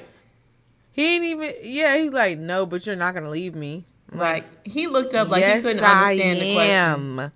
[0.92, 1.54] He ain't even.
[1.64, 3.84] Yeah, he's like no, but you're not gonna leave me.
[4.12, 7.32] Like, like he looked up like yes, he couldn't understand the question.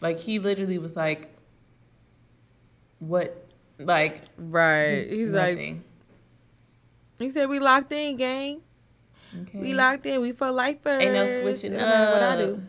[0.00, 1.34] Like he literally was like,
[3.00, 3.46] "What?"
[3.78, 4.98] Like right.
[4.98, 5.74] He's nothing.
[5.74, 5.82] like,
[7.24, 8.62] he said, "We locked in, gang.
[9.42, 9.58] Okay.
[9.58, 10.20] We locked in.
[10.20, 11.02] We for life first.
[11.02, 12.12] Ain't no switching up.
[12.12, 12.62] What I do."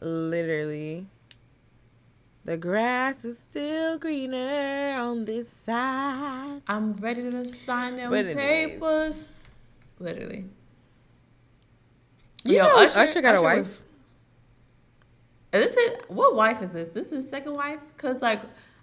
[0.00, 1.06] Literally.
[2.44, 6.62] The grass is still greener on this side.
[6.66, 9.38] I'm ready to sign them papers.
[9.98, 10.46] Literally.
[12.44, 13.58] You Yo, know, Usher, Usher got Usher a wife.
[13.58, 13.82] Was,
[15.52, 16.88] this is what wife is this?
[16.88, 17.80] This is his second wife?
[17.98, 18.40] Cause like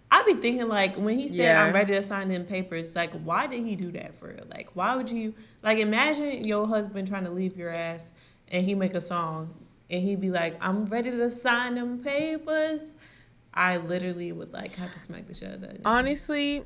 [0.10, 1.64] I be thinking like when he said yeah.
[1.64, 4.46] I'm ready to sign them papers, like why did he do that for real?
[4.50, 8.14] Like why would you like imagine your husband trying to leave your ass
[8.48, 9.54] and he make a song
[9.90, 12.94] and he'd be like I'm ready to sign them papers.
[13.54, 15.82] I literally would like have to smack the shit out of that.
[15.84, 16.64] Honestly,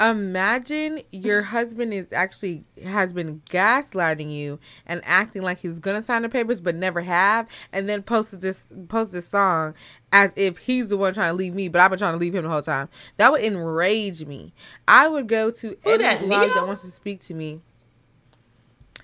[0.00, 6.22] Imagine your husband is actually has been gaslighting you and acting like he's gonna sign
[6.22, 9.74] the papers but never have, and then posted this post this song
[10.12, 12.34] as if he's the one trying to leave me, but I've been trying to leave
[12.34, 12.88] him the whole time.
[13.16, 14.52] That would enrage me.
[14.86, 16.54] I would go to Who any that, blog Leo?
[16.54, 17.60] that wants to speak to me.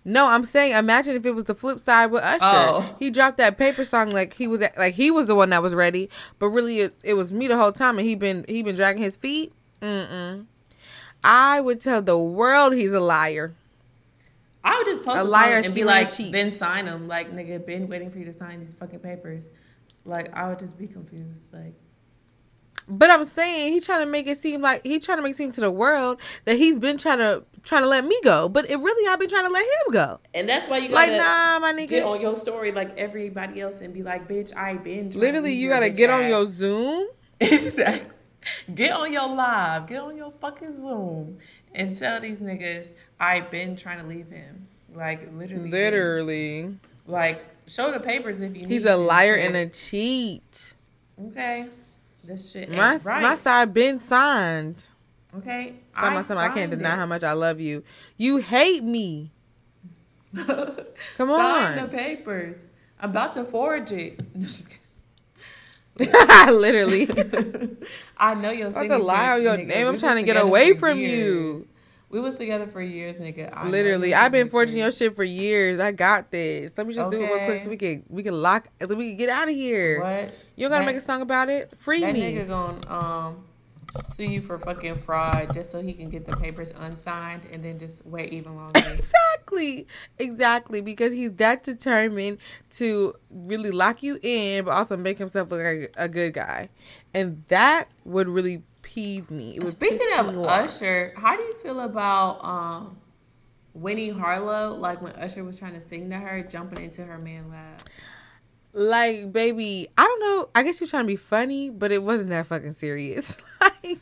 [0.05, 2.40] No, I'm saying imagine if it was the flip side with Usher.
[2.42, 2.96] Oh.
[2.98, 5.74] He dropped that paper song like he was like he was the one that was
[5.74, 8.74] ready, but really it, it was me the whole time and he been he been
[8.74, 9.52] dragging his feet.
[9.81, 10.46] Mm mm.
[11.24, 13.54] I would tell the world he's a liar.
[14.64, 16.32] I would just post A liar, and be like, cheat.
[16.32, 17.08] then sign them.
[17.08, 19.50] Like, nigga, been waiting for you to sign these fucking papers.
[20.04, 21.52] Like, I would just be confused.
[21.52, 21.74] Like,
[22.88, 25.37] But I'm saying he trying to make it seem like he trying to make it
[25.37, 28.68] seem to the world that he's been trying to trying to let me go, but
[28.70, 30.20] it really I've been trying to let him go.
[30.35, 33.61] and that's why you gotta like, nah, my nigga, get on your story like everybody
[33.61, 35.11] else and be like, bitch, I been.
[35.11, 37.08] Literally, you gotta get on your Zoom.
[37.40, 38.12] exactly.
[38.74, 39.87] Get on your live.
[39.87, 41.38] Get on your fucking Zoom
[41.74, 44.66] and tell these niggas I've been trying to leave him.
[44.94, 45.70] Like literally.
[45.70, 46.74] Literally,
[47.07, 48.62] Like show the papers if you.
[48.62, 49.46] Need He's a liar shit.
[49.46, 50.74] and a cheat.
[51.28, 51.68] Okay.
[52.24, 52.68] This shit.
[52.68, 53.22] Ain't My right.
[53.22, 54.87] my side been signed.
[55.38, 55.74] Okay.
[55.96, 56.96] About something I can't deny it.
[56.96, 57.85] how much I love you.
[58.18, 59.31] You hate me.
[60.37, 60.76] Come
[61.28, 61.85] Sign on.
[61.85, 62.68] the papers.
[63.00, 64.22] I'm about to forge it.
[66.50, 67.09] Literally.
[68.16, 68.98] I know your to signature.
[69.02, 69.66] lie on your nigga.
[69.66, 69.87] name.
[69.87, 71.11] I'm was trying to get away from years.
[71.12, 71.68] you.
[72.09, 73.50] We was together for years, nigga.
[73.52, 75.81] I Literally, I've been forging your shit for years.
[75.81, 76.72] I got this.
[76.76, 79.16] Let me just do it real quick so we can we can lock we can
[79.16, 80.00] get out of here.
[80.02, 80.35] What?
[80.57, 81.72] You don't gotta That- make a song about it.
[81.78, 82.20] Free That me.
[82.35, 83.44] nigga gonna um
[84.07, 87.78] sue you for fucking fraud just so he can get the papers unsigned and then
[87.78, 88.81] just wait even longer.
[88.94, 89.87] Exactly.
[90.18, 90.81] Exactly.
[90.81, 92.38] Because he's that determined
[92.70, 96.68] to really lock you in, but also make himself look like a good guy.
[97.14, 99.57] And that would really peeve me.
[99.57, 100.44] It would Speaking of me.
[100.46, 102.96] Usher, how do you feel about um
[103.74, 104.74] Winnie Harlow?
[104.74, 107.83] Like when Usher was trying to sing to her, jumping into her man lab.
[108.74, 110.48] Like, baby, I don't know.
[110.54, 113.37] I guess you're trying to be funny, but it wasn't that fucking serious.
[113.61, 114.00] like,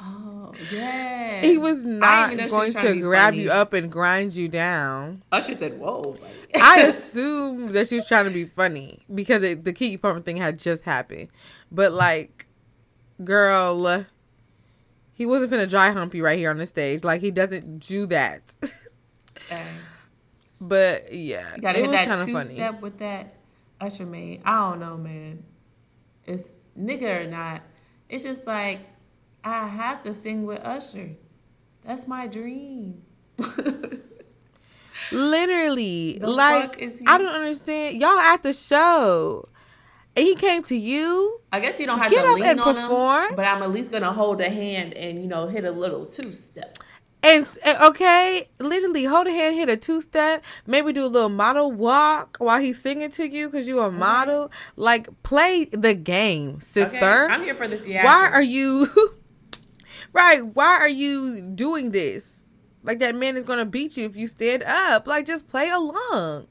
[0.00, 3.44] Oh yeah, he was not even know she going trying to grab funny.
[3.44, 5.22] you up and grind you down.
[5.32, 9.42] Oh, Usher said, "Whoa." Like, I assumed that she was trying to be funny because
[9.44, 11.28] it, the Keke Palmer thing had just happened.
[11.72, 12.46] But like,
[13.22, 14.04] girl, uh,
[15.14, 17.04] he wasn't finna dry hump you right here on the stage.
[17.04, 18.54] Like he doesn't do that.
[20.60, 22.54] But yeah, You gotta it hit was that kind of two funny.
[22.54, 23.34] step with that
[23.80, 24.42] Usher made.
[24.44, 25.44] I don't know, man.
[26.24, 27.62] It's nigga or not.
[28.08, 28.80] It's just like
[29.42, 31.10] I have to sing with Usher.
[31.84, 33.02] That's my dream.
[35.12, 38.00] Literally, The like fuck is he- I don't understand.
[38.00, 39.48] Y'all at the show,
[40.16, 41.40] and he came to you.
[41.52, 43.28] I guess you don't have Get to lean on perform.
[43.30, 46.06] him, but I'm at least gonna hold a hand and you know hit a little
[46.06, 46.78] two step.
[47.24, 51.30] And eh, okay, literally hold a hand, hit a two step, maybe do a little
[51.30, 54.50] model walk while he's singing to you because you a model.
[54.76, 56.98] Like play the game, sister.
[56.98, 57.32] Okay?
[57.32, 58.04] I'm here for the theater.
[58.04, 58.88] Why are you
[60.12, 60.44] right?
[60.44, 62.44] Why are you doing this?
[62.82, 65.06] Like that man is gonna beat you if you stand up.
[65.06, 66.48] Like just play along.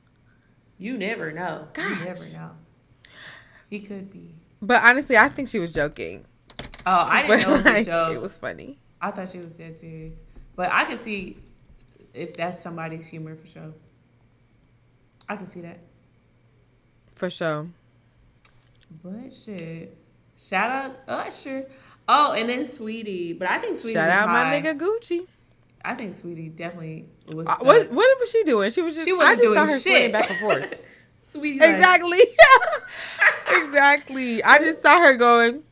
[0.79, 1.67] You never know.
[1.73, 1.99] Gosh.
[1.99, 2.51] You never know.
[3.69, 4.33] He could be.
[4.59, 6.25] But honestly, I think she was joking.
[6.85, 8.15] Oh, I didn't But, know it was a joke.
[8.15, 8.79] It was funny.
[8.99, 10.15] I thought she was dead serious.
[10.55, 11.37] But I could see
[12.13, 13.73] if that's somebody's humor for sure.
[15.27, 15.79] I can see that.
[17.15, 17.67] For sure.
[19.03, 19.97] But shit.
[20.37, 21.65] Shout out Usher.
[22.07, 23.37] Oh, and then Saweetie.
[23.37, 25.25] But I think Saweetie Shout out my nigga Gucci.
[25.85, 28.69] I think Saweetie definitely was Uh, what what was she doing?
[28.71, 30.11] She was just She I wasn't just doing saw her shit.
[30.13, 30.73] back and forth.
[31.33, 32.21] Saweetie Exactly.
[33.49, 34.43] exactly.
[34.43, 35.63] I just saw her going.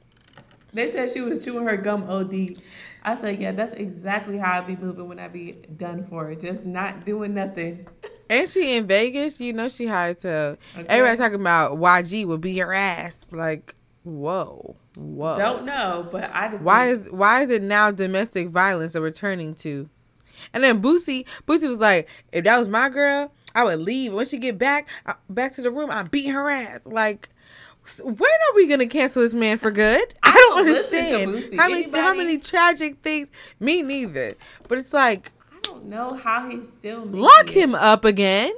[0.74, 2.58] They said she was chewing her gum OD.
[3.04, 6.32] I said, yeah, that's exactly how I be moving when I be done for.
[6.32, 6.40] It.
[6.40, 7.88] Just not doing nothing.
[8.30, 10.58] And she in Vegas, you know she high as hell.
[10.78, 10.86] Okay.
[10.88, 13.26] Everybody talking about YG would be your ass.
[13.32, 15.36] Like, whoa, whoa.
[15.36, 19.56] Don't know, but I just why is why is it now domestic violence are returning
[19.56, 19.90] to?
[20.54, 24.14] And then Boosie, Boosie was like, if that was my girl, I would leave.
[24.14, 26.82] When she get back, uh, back to the room, I'm beating her ass.
[26.86, 27.30] Like,
[28.04, 30.14] when are we gonna cancel this man for good?
[30.24, 33.30] I don't don't listen to understand how many how many tragic things.
[33.60, 34.34] Me neither.
[34.68, 37.54] But it's like, I don't know how he's still lock it.
[37.54, 38.54] him up again.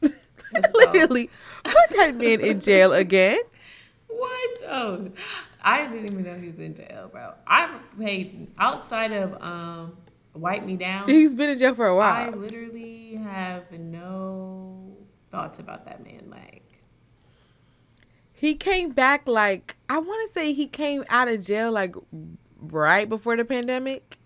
[0.74, 1.30] Literally,
[1.64, 3.40] put that man in jail again.
[4.08, 4.62] What?
[4.70, 5.10] Oh,
[5.62, 7.34] I didn't even know he was in jail, bro.
[7.46, 9.96] I paid outside of um,
[10.34, 11.08] wipe me down.
[11.08, 12.28] He's been in jail for a while.
[12.28, 14.96] I literally have no
[15.30, 16.30] thoughts about that man.
[16.30, 16.67] Like,
[18.40, 21.94] He came back like I want to say he came out of jail like
[22.60, 24.16] right before the pandemic,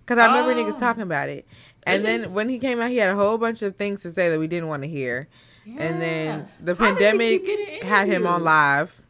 [0.00, 0.64] because I remember Oh.
[0.64, 1.46] niggas talking about it.
[1.84, 4.02] And It then just- when he came out, he had a whole bunch of things
[4.02, 5.28] to say that we didn't want to hear.
[5.64, 5.82] Yeah.
[5.82, 9.02] And then the How pandemic had him on live.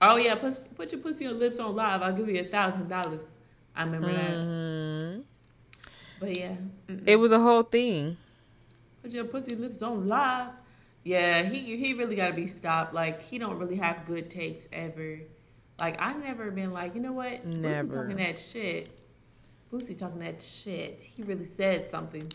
[0.00, 2.02] oh yeah, put, put your pussy on lips on live.
[2.02, 3.36] I'll give you a thousand dollars.
[3.76, 5.16] I remember Mm-hmm.
[5.18, 5.24] that.
[6.20, 6.52] But yeah,
[6.88, 7.02] mm-mm.
[7.06, 8.16] It was a whole thing.
[9.02, 10.48] put your pussy lips on live.
[11.04, 12.94] Yeah, he he really got to be stopped.
[12.94, 15.18] Like he don't really have good takes ever.
[15.80, 17.44] Like I never been like, you know what?
[17.44, 17.88] Never.
[17.88, 18.98] Boosie talking that shit.
[19.72, 21.02] Boosie talking that shit.
[21.02, 22.30] He really said something.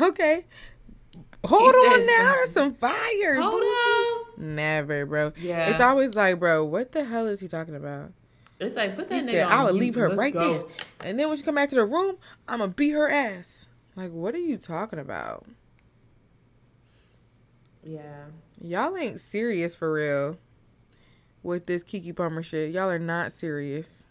[0.00, 0.44] Okay.
[1.44, 2.16] Hold He on now.
[2.16, 2.36] something.
[2.36, 3.40] That's some fire.
[3.40, 4.38] Hold Boosie.
[4.38, 5.32] Never, bro.
[5.38, 5.70] Yeah.
[5.70, 8.12] It's always like, bro, what the hell is he talking about?
[8.58, 10.52] It's like put that He nigga said, on I would leave her right go.
[10.52, 10.62] there.
[11.10, 13.66] And then when she come back to the room, I'm to beat her ass.
[13.96, 15.44] Like, what are you talking about?
[17.84, 18.26] Yeah.
[18.60, 20.36] Y'all ain't serious for real
[21.42, 22.72] with this Keke Palmer shit.
[22.72, 24.04] Y'all are not serious.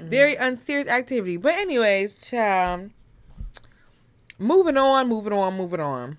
[0.00, 1.36] Very unserious activity.
[1.36, 2.90] But anyways, child.
[4.38, 6.18] Moving on, moving on, moving on.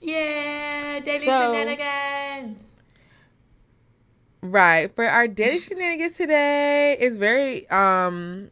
[0.00, 2.76] Yeah, dating So- shenanigans.
[4.42, 4.94] Right.
[4.94, 8.50] For our dating shenanigans today is very um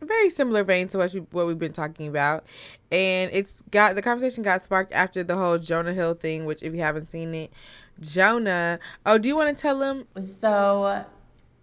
[0.00, 2.44] very similar vein to what we what we've been talking about.
[2.90, 6.74] And it's got the conversation got sparked after the whole Jonah Hill thing, which if
[6.74, 7.52] you haven't seen it,
[8.00, 11.04] Jonah Oh, do you want to tell them So,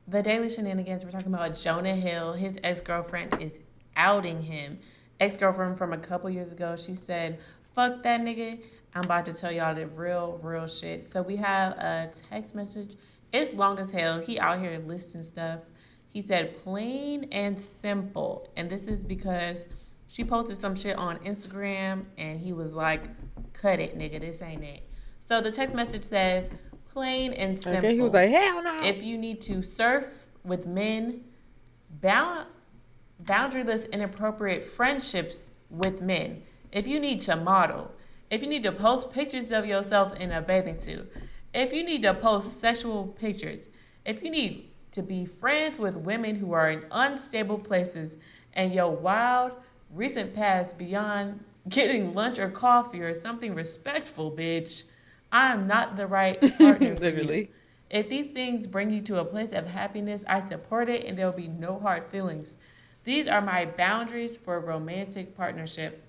[0.07, 2.33] the daily shenanigans, we're talking about Jonah Hill.
[2.33, 3.59] His ex girlfriend is
[3.95, 4.79] outing him.
[5.19, 6.75] Ex girlfriend from a couple years ago.
[6.75, 7.39] She said,
[7.75, 8.63] Fuck that nigga.
[8.93, 11.05] I'm about to tell y'all the real, real shit.
[11.05, 12.95] So, we have a text message.
[13.31, 14.19] It's long as hell.
[14.19, 15.59] He out here listing stuff.
[16.12, 18.50] He said, plain and simple.
[18.58, 19.65] And this is because
[20.08, 23.06] she posted some shit on Instagram and he was like,
[23.54, 24.19] Cut it, nigga.
[24.19, 24.89] This ain't it.
[25.19, 26.50] So, the text message says,
[26.91, 27.78] Plain and simple.
[27.78, 28.84] Okay, he was like, Hell no.
[28.84, 30.06] If you need to surf
[30.43, 31.24] with men,
[32.02, 32.47] bound,
[33.24, 36.43] boundaryless, inappropriate friendships with men.
[36.71, 37.91] If you need to model,
[38.30, 41.12] if you need to post pictures of yourself in a bathing suit,
[41.54, 43.69] if you need to post sexual pictures,
[44.06, 48.17] if you need to be friends with women who are in unstable places,
[48.54, 49.54] and your wild
[49.89, 54.89] recent past beyond getting lunch or coffee or something respectful, bitch,
[55.32, 57.12] I am not the right partner for you.
[57.12, 57.51] Literally.
[57.89, 61.25] If these things bring you to a place of happiness, I support it and there
[61.25, 62.56] will be no hard feelings.
[63.04, 66.04] These are my boundaries for a romantic partnership.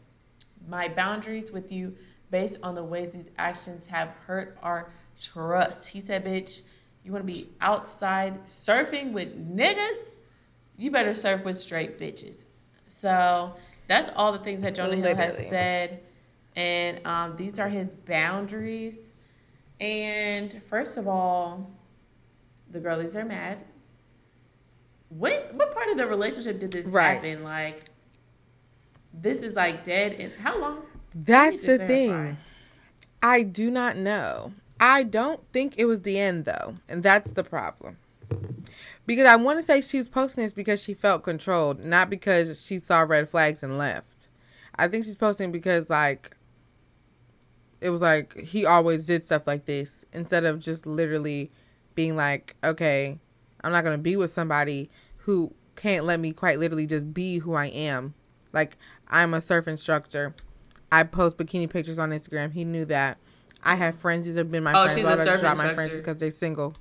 [0.68, 1.97] My boundaries with you
[2.31, 5.92] based on the ways these actions have hurt our trust.
[5.92, 6.62] He said, bitch,
[7.05, 10.19] you want to be outside surfing with niggas?
[10.77, 12.45] You better surf with straight bitches.
[12.87, 13.55] So
[13.88, 16.01] that's all the things that Jonah Hill has said.
[16.55, 19.15] And um, these are his boundaries.
[19.81, 21.71] And first of all,
[22.71, 23.65] the girlies are mad.
[25.09, 27.15] When what part of the relationship did this Right.
[27.15, 27.43] happen?
[27.43, 27.85] Like
[29.12, 30.83] this is like dead and how long?
[31.15, 32.38] That's the thing.
[33.23, 34.53] I do not know.
[34.83, 37.99] I don't think it was the end though, and that's the problem.
[39.07, 42.66] Because I want to say she was posting this because she felt controlled, not because
[42.66, 44.29] she saw red flags and left.
[44.75, 46.37] I think she's posting because like
[47.81, 51.53] it was like he always did stuff like this instead of just literally
[51.95, 53.21] being like, okay,
[53.62, 57.55] I'm not gonna be with somebody who can't let me quite literally just be who
[57.55, 58.14] I am.
[58.53, 60.35] Like I'm a surf instructor.
[60.90, 62.53] I post bikini pictures on Instagram.
[62.53, 63.18] He knew that.
[63.62, 64.27] I have friends.
[64.27, 64.94] These have been my Oh, friends.
[64.94, 66.75] she's a drop my friends because they're single.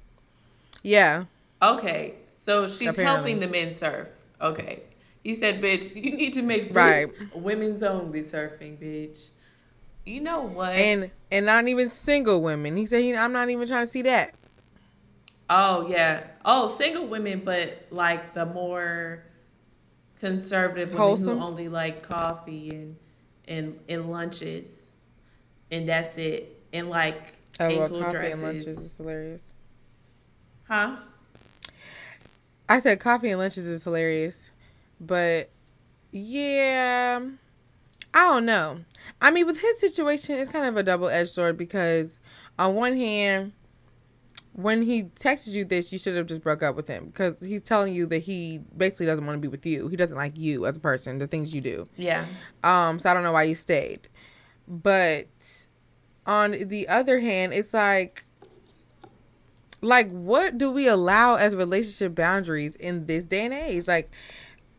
[0.83, 1.25] Yeah.
[1.61, 2.15] Okay.
[2.31, 3.03] So she's Apparently.
[3.05, 4.07] helping the men surf.
[4.41, 4.83] Okay.
[5.23, 7.07] He said, bitch, you need to make this Right.
[7.35, 9.29] women's only surfing, bitch.
[10.05, 10.71] You know what?
[10.73, 12.75] And and not even single women.
[12.75, 14.33] He said he, I'm not even trying to see that.
[15.47, 16.23] Oh yeah.
[16.43, 19.23] Oh, single women, but like the more
[20.19, 22.95] conservative women who only like coffee and
[23.47, 24.89] and and lunches,
[25.69, 26.57] and that's it.
[26.73, 29.53] And like Oh, well, ankle coffee dresses, and lunches is hilarious.
[30.67, 30.95] huh?
[32.69, 34.49] I said coffee and lunches is hilarious,
[35.01, 35.49] but
[36.11, 37.19] yeah,
[38.13, 38.79] I don't know.
[39.21, 42.17] I mean, with his situation, it's kind of a double edged sword because
[42.57, 43.51] on one hand,
[44.53, 47.61] when he texted you this, you should have just broke up with him because he's
[47.61, 49.87] telling you that he basically doesn't want to be with you.
[49.89, 51.83] He doesn't like you as a person, the things you do.
[51.97, 52.25] Yeah.
[52.63, 54.07] Um, so I don't know why you stayed.
[54.67, 55.67] But
[56.25, 58.25] on the other hand, it's like
[59.81, 63.87] like what do we allow as relationship boundaries in this day and age?
[63.87, 64.11] Like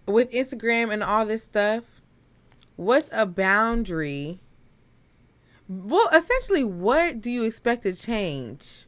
[0.07, 1.85] with Instagram and all this stuff,
[2.77, 4.41] what's a boundary?
[5.69, 8.87] Well, essentially, what do you expect to change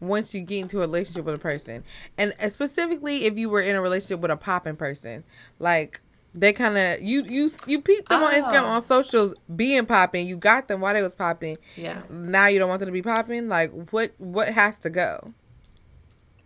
[0.00, 1.84] once you get into a relationship with a person?
[2.16, 5.24] And uh, specifically, if you were in a relationship with a popping person,
[5.58, 6.00] like
[6.34, 8.66] they kind of you you you peeped them on Instagram Oh.
[8.66, 10.26] on socials being popping.
[10.26, 11.58] You got them while they was popping.
[11.76, 12.02] Yeah.
[12.10, 13.48] Now you don't want them to be popping.
[13.48, 15.32] Like what what has to go?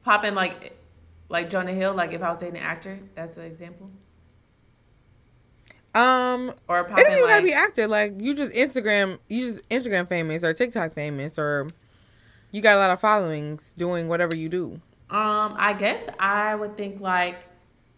[0.05, 0.77] Popping like
[1.29, 3.91] like Jonah Hill, like if I was dating an actor, that's an example.
[5.95, 7.87] Um, Or it don't even like gotta be actor.
[7.87, 11.69] Like you just Instagram, you just Instagram famous or TikTok famous or
[12.53, 14.81] you got a lot of followings doing whatever you do.
[15.09, 17.47] Um, I guess I would think like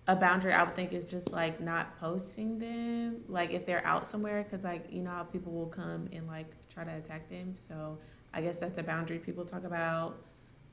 [0.08, 4.06] a boundary I would think is just like not posting them, like if they're out
[4.06, 7.54] somewhere, because like you know how people will come and like try to attack them.
[7.56, 7.98] So
[8.32, 10.16] I guess that's the boundary people talk about.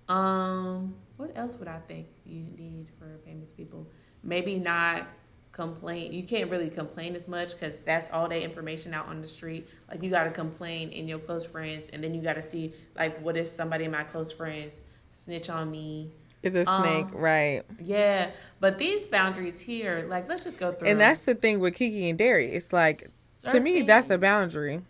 [0.07, 3.87] Um, what else would I think you need for famous people?
[4.23, 5.05] Maybe not
[5.51, 6.13] complain.
[6.13, 9.67] You can't really complain as much because that's all that information out on the street.
[9.89, 12.73] Like you got to complain in your close friends, and then you got to see
[12.95, 14.79] like what if somebody in my close friends
[15.11, 16.11] snitch on me
[16.45, 17.63] It's a snake, Um, right?
[17.79, 18.29] yeah,
[18.59, 20.87] but these boundaries here, like let's just go through.
[20.89, 22.51] And that's the thing with Keke and Derry.
[22.53, 23.03] It's like
[23.47, 24.81] to me, that's a boundary.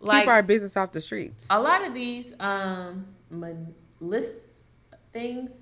[0.00, 1.48] like Keep our business off the streets.
[1.50, 4.62] a lot of these um mon- list
[5.12, 5.58] things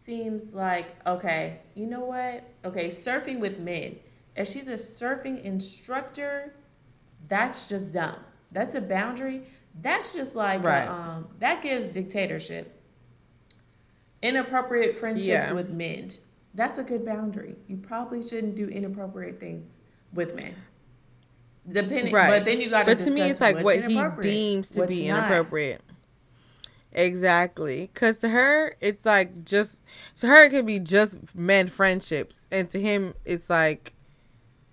[0.00, 1.58] seems like okay.
[1.74, 2.44] You know what?
[2.64, 3.96] Okay, surfing with men.
[4.36, 6.54] If she's a surfing instructor,
[7.28, 8.16] that's just dumb.
[8.50, 9.42] That's a boundary.
[9.80, 10.86] That's just like Right.
[10.88, 12.78] um that gives dictatorship.
[14.22, 15.52] Inappropriate friendships Yeah.
[15.52, 16.10] with men.
[16.54, 17.56] That's a good boundary.
[17.66, 19.80] You probably shouldn't do inappropriate things
[20.12, 20.54] with men.
[21.68, 22.28] Depending, Right.
[22.28, 22.94] but then you got to.
[22.94, 25.18] But to me, it's like what he deems to be not.
[25.18, 25.80] inappropriate.
[26.94, 29.80] Exactly, because to her, it's like just
[30.16, 33.94] to her it could be just men friendships, and to him, it's like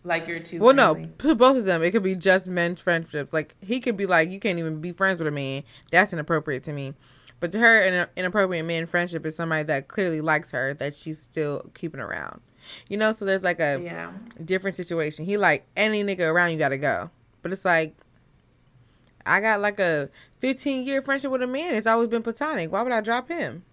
[0.04, 0.60] Like you're too.
[0.60, 3.32] well, no, to both of them, it could be just men friendships.
[3.32, 5.64] Like he could be like, you can't even be friends with a man.
[5.92, 6.94] That's inappropriate to me.
[7.40, 11.20] But to her, an inappropriate man friendship is somebody that clearly likes her that she's
[11.22, 12.42] still keeping around.
[12.90, 14.12] You know, so there's like a Yeah.
[14.44, 15.26] different situation.
[15.26, 17.10] He like any nigga around you gotta go.
[17.42, 17.96] But it's like
[19.26, 20.10] I got like a
[20.40, 21.76] 15 year friendship with a man.
[21.76, 22.72] It's always been platonic.
[22.72, 23.64] Why would I drop him?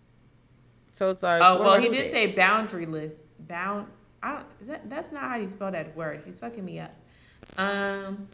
[0.88, 3.14] So it's like Oh well, he did with say boundaryless.
[3.40, 3.86] Bound.
[4.22, 4.68] I don't.
[4.68, 6.22] That, that's not how you spell that word.
[6.24, 6.94] He's fucking me up.
[7.58, 8.28] Um.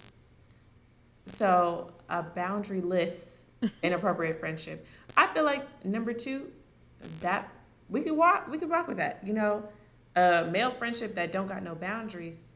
[1.27, 3.39] So a boundaryless
[3.83, 4.87] inappropriate friendship.
[5.17, 6.51] I feel like number two,
[7.21, 7.51] that
[7.89, 8.49] we could walk.
[8.49, 9.21] We could rock with that.
[9.25, 9.69] You know,
[10.17, 12.53] a male friendship that don't got no boundaries.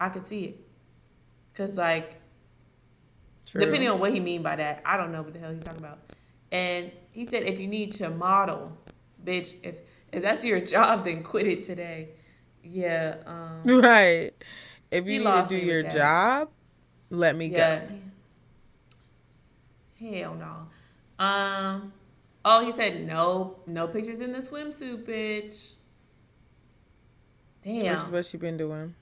[0.00, 0.60] I could see it.
[1.54, 2.20] Cause like
[3.48, 3.62] True.
[3.62, 5.82] Depending on what he mean by that, I don't know what the hell he's talking
[5.82, 6.00] about.
[6.52, 8.76] And he said, if you need to model,
[9.24, 9.80] bitch, if
[10.12, 12.10] if that's your job, then quit it today.
[12.62, 13.16] Yeah.
[13.24, 14.32] Um, Right.
[14.90, 16.50] If you need to do your job,
[17.08, 17.80] let me yeah.
[17.80, 17.94] go.
[19.98, 21.24] Hell no.
[21.24, 21.92] Um.
[22.50, 25.74] Oh, he said no, no pictures in the swimsuit, bitch.
[27.62, 27.92] Damn.
[27.92, 28.94] Which is what she been doing.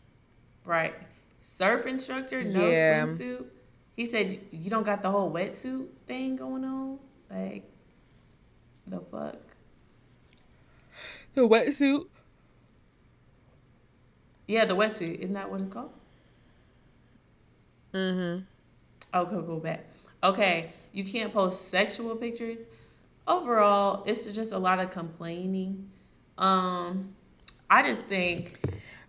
[0.65, 0.95] Right.
[1.41, 3.07] Surf instructor, no Yeah.
[3.07, 3.45] swimsuit.
[3.95, 6.99] He said you don't got the whole wetsuit thing going on.
[7.31, 7.63] Like,
[8.85, 9.37] the fuck.
[11.35, 12.09] The wetsuit.
[14.49, 15.21] Yeah, the wetsuit.
[15.21, 15.93] Isn't that what it's called?
[17.95, 18.43] Mm-hmm.
[19.15, 19.87] Okay, go go back.
[20.25, 22.67] Okay, you can't post sexual pictures.
[23.29, 25.91] Overall, it's just a lot of complaining.
[26.39, 27.15] Um,
[27.69, 28.61] I just think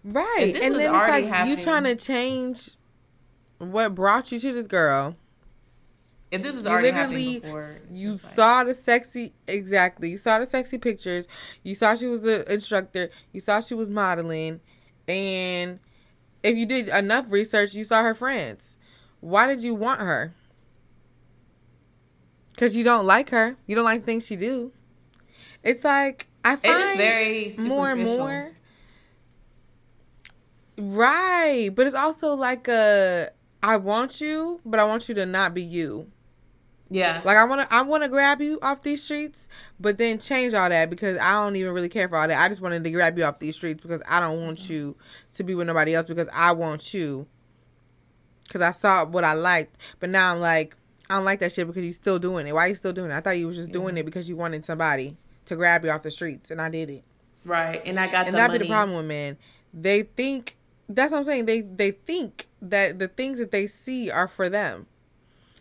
[0.03, 0.38] Right.
[0.39, 2.72] If this And was then it's already like happening- you trying to change
[3.57, 5.15] what brought you to this girl.
[6.30, 10.09] if this was You already literally happening before, you like- saw the sexy exactly.
[10.09, 11.26] You saw the sexy pictures.
[11.63, 13.09] You saw she was an instructor.
[13.32, 14.59] You saw she was modeling,
[15.07, 15.80] and
[16.43, 18.76] if you did enough research, you saw her friends.
[19.22, 20.34] Why did you want her?
[22.58, 23.55] Because you don't like her.
[23.68, 24.72] You don't like things she do.
[25.64, 28.51] It's like I find it's very more and more.
[30.76, 33.30] Right, but it's also like a
[33.62, 36.08] I want you, but I want you to not be you.
[36.89, 39.49] Yeah, Like I want to, I want to grab you off these streets,
[39.80, 42.39] but then change all that because I don't even really care for all that.
[42.39, 44.95] I just wanted to grab you off these streets because I don't want you
[45.34, 47.28] to be with nobody else because I want you.
[48.43, 50.78] Because I saw what I liked, but now I'm like,
[51.10, 52.53] I don't like that shit because you're still doing it.
[52.53, 53.16] Why you still doing it?
[53.16, 56.01] I thought you was just doing it because you wanted somebody to grab you off
[56.03, 57.03] the streets, and I did it.
[57.45, 57.82] right.
[57.88, 58.60] And I got And that money.
[58.60, 59.38] be the problem with men.
[59.74, 60.58] They think
[60.89, 61.45] that's what I'm saying.
[61.45, 64.88] They they think that the things that they see are for them.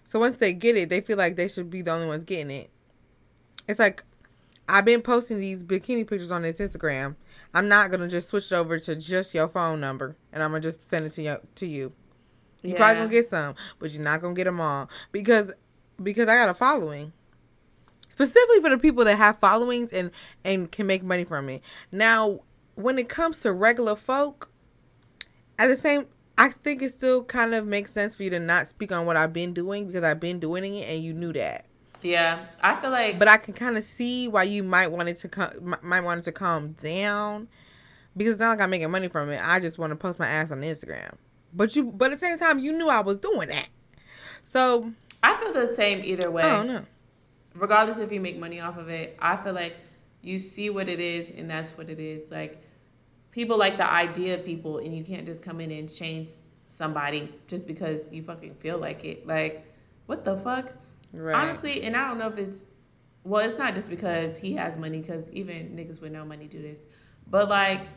[0.04, 2.50] So once they get it, they feel like they should be the only ones getting
[2.50, 2.70] it.
[3.68, 4.02] It's like
[4.68, 7.14] I've been posting these bikini pictures on this Instagram.
[7.54, 10.60] I'm not gonna just switch it over to just your phone number, and I'm gonna
[10.60, 11.36] just send it to you.
[11.56, 11.92] To you,
[12.62, 12.76] you Yeah.
[12.76, 15.52] probably gonna get some, but you're not gonna get them all because
[16.02, 17.12] because I got a following.
[18.08, 20.10] Specifically for the people that have followings and
[20.44, 21.62] and can make money from it.
[21.92, 22.40] Now,
[22.74, 24.50] when it comes to regular folk,
[25.58, 26.06] at the same
[26.38, 29.16] I think it still kind of makes sense for you to not speak on what
[29.16, 31.64] I've been doing because I've been doing it and you knew that.
[32.02, 33.18] Yeah, I feel like.
[33.18, 36.20] But I can kind of see why you might want it to come might want
[36.20, 37.48] it to calm down
[38.16, 39.40] because it's not like I'm making money from it.
[39.42, 41.14] I just want to post my ass on Instagram.
[41.52, 43.68] But you but at the same time you knew I was doing that.
[44.42, 44.92] So,
[45.22, 46.42] I feel the same either way.
[46.42, 46.84] I don't know.
[47.54, 49.76] regardless if you make money off of it, I feel like
[50.22, 52.30] you see what it is and that's what it is.
[52.30, 52.62] Like
[53.36, 56.28] people like the idea of people, and you can't just come in and change
[56.68, 59.26] somebody just because you fucking feel like it.
[59.26, 59.70] Like,
[60.06, 60.72] what the fuck?
[61.12, 61.34] Right.
[61.34, 62.64] Honestly, and I don't know if it's
[63.24, 66.62] well, it's not just because he has money, because even niggas with no money do
[66.62, 66.86] this.
[67.28, 67.88] But like,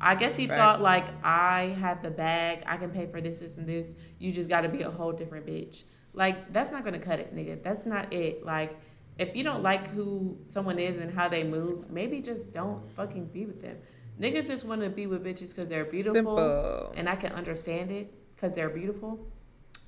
[0.00, 0.58] I guess he Facts.
[0.58, 3.94] thought like I have the bag, I can pay for this, this, and this.
[4.18, 5.84] You just got to be a whole different bitch.
[6.12, 7.62] Like that's not gonna cut it, nigga.
[7.62, 8.44] That's not it.
[8.44, 8.76] Like
[9.18, 13.26] if you don't like who someone is and how they move, maybe just don't fucking
[13.26, 13.76] be with them.
[14.20, 16.92] Niggas just want to be with bitches because they're beautiful, Simple.
[16.96, 19.26] and I can understand it because they're beautiful.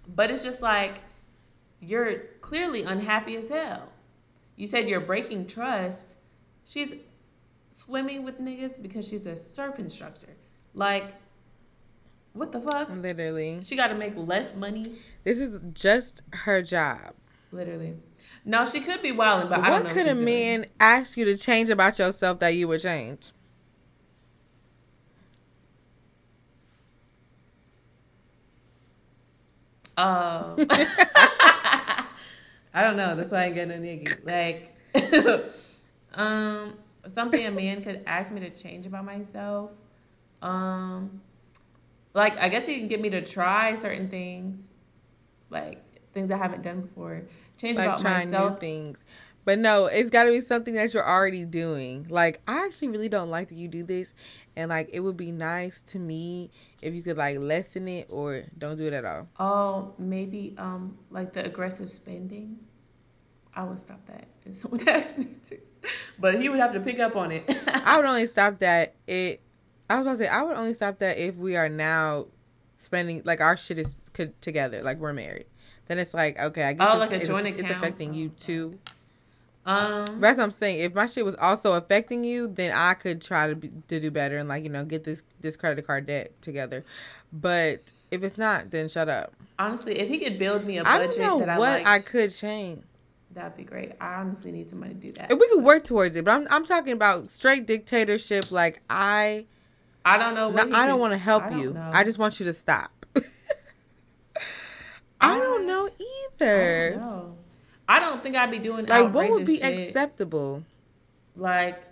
[0.09, 1.01] But it's just like
[1.81, 3.89] you're clearly unhappy as hell.
[4.57, 6.19] You said you're breaking trust.
[6.65, 6.95] She's
[7.71, 10.29] swimming with niggas because she's a surf instructor.
[10.75, 11.15] Like,
[12.33, 12.89] what the fuck?
[12.91, 13.61] Literally.
[13.65, 14.97] She got to make less money.
[15.25, 17.15] This is just her job.
[17.53, 17.95] Literally.
[18.45, 20.25] No, she could be wilding, but I don't what could a she's doing.
[20.25, 23.33] man ask you to change about yourself that you would change?
[29.97, 30.57] Um,
[32.73, 33.15] I don't know.
[33.15, 34.25] That's why I ain't got no nigga.
[34.25, 34.75] Like,
[36.15, 36.75] um,
[37.07, 39.73] something a man could ask me to change about myself.
[40.43, 41.21] Um,
[42.15, 44.73] like I guess he can get me to try certain things,
[45.51, 45.83] like
[46.13, 47.23] things I haven't done before.
[47.59, 48.61] Change Like about myself.
[48.61, 49.05] things.
[49.45, 52.07] But no, it's got to be something that you're already doing.
[52.11, 54.13] Like, I actually really don't like that you do this.
[54.55, 56.51] And, like, it would be nice to me
[56.83, 59.29] if you could, like, lessen it or don't do it at all.
[59.39, 62.59] Oh, maybe um like the aggressive spending.
[63.55, 65.59] I would stop that if someone asked me to,
[66.19, 67.45] but he would have to pick up on it.
[67.85, 69.41] I would only stop that it.
[69.89, 72.27] I was about to say I would only stop that if we are now
[72.77, 75.47] spending like our shit is co- together, like we're married.
[75.87, 77.79] Then it's like okay, I guess Oh, it's, like a it's, joint it's account?
[77.79, 78.79] affecting you too.
[79.67, 80.81] um, that's what I'm saying.
[80.81, 84.11] If my shit was also affecting you, then I could try to be, to do
[84.11, 86.85] better and like you know get this this credit card debt together.
[87.33, 89.33] But if it's not, then shut up.
[89.59, 91.89] honestly, if he could build me a budget I don't know that I what liked,
[91.89, 92.83] I could change.
[93.33, 93.93] That'd be great.
[94.01, 95.31] I honestly need somebody to do that.
[95.31, 98.51] If we could work towards it, but I'm I'm talking about straight dictatorship.
[98.51, 99.47] Like I.
[100.05, 100.51] I don't know.
[100.51, 101.73] No, I don't want to help I you.
[101.75, 101.91] know.
[101.93, 103.05] I just want you to stop.
[105.21, 106.05] I don't know I
[106.41, 106.91] either.
[106.93, 107.37] don't know.
[107.87, 109.89] I don't think I'd be doing Like, what would be shit.
[109.89, 110.63] acceptable?
[111.37, 111.83] Like,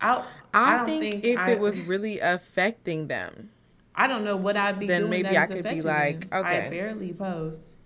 [0.00, 3.50] I, I, I don't think, think, if I, it was really affecting them,
[3.94, 5.00] I don't know what I'd be doing.
[5.02, 6.44] Then maybe I could be like, them.
[6.44, 6.66] okay.
[6.66, 7.77] I barely post.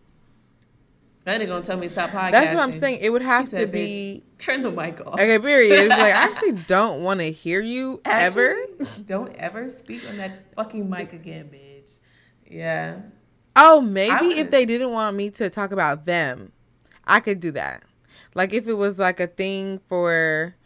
[1.25, 2.31] That nigga gonna tell me to stop podcasting.
[2.33, 2.99] that's what I'm saying.
[3.01, 5.15] It would have to be turn the mic off.
[5.15, 5.39] okay.
[5.39, 5.73] Period.
[5.73, 8.57] It's like I actually don't want to hear you ever.
[9.07, 11.99] Don't ever speak on that fucking mic again, bitch.
[12.47, 12.97] Yeah.
[13.55, 16.53] Oh, maybe if they didn't want me to talk about them,
[17.07, 17.85] I could do that.
[18.35, 20.57] Like if it was like a thing for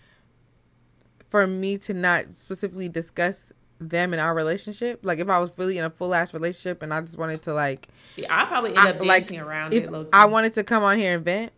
[1.28, 5.00] for me to not specifically discuss them in our relationship.
[5.02, 7.54] Like if I was really in a full ass relationship and I just wanted to
[7.54, 10.08] like See, I probably end I- up like, dancing around if it.
[10.12, 11.52] I wanted to come on here and vent.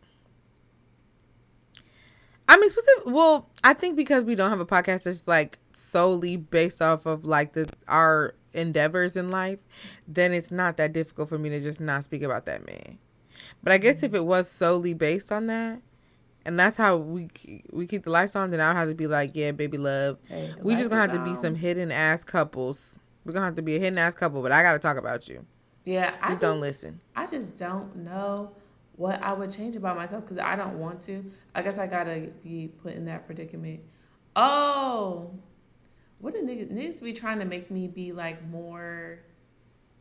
[2.50, 3.04] I mean, specific.
[3.06, 7.24] Well, I think because we don't have a podcast that's like solely based off of
[7.24, 9.58] like the our endeavors in life,
[10.06, 12.98] then it's not that difficult for me to just not speak about that man.
[13.62, 14.16] But I guess if mm-hmm.
[14.16, 15.82] it was solely based on that,
[16.48, 17.28] and that's how we
[17.70, 20.18] we keep the lights on, then I would have to be like, yeah, baby love.
[20.28, 21.36] Hey, We just gonna have to be on.
[21.36, 22.96] some hidden ass couples.
[23.24, 25.44] We're gonna have to be a hidden ass couple, but I gotta talk about you.
[25.84, 27.00] Yeah, I Just don't listen.
[27.14, 28.52] I just don't know
[28.96, 31.22] what I would change about myself because I don't want to.
[31.54, 33.80] I guess I gotta be put in that predicament.
[34.34, 35.30] Oh,
[36.18, 39.18] what do niggas niggas be trying to make me be like more,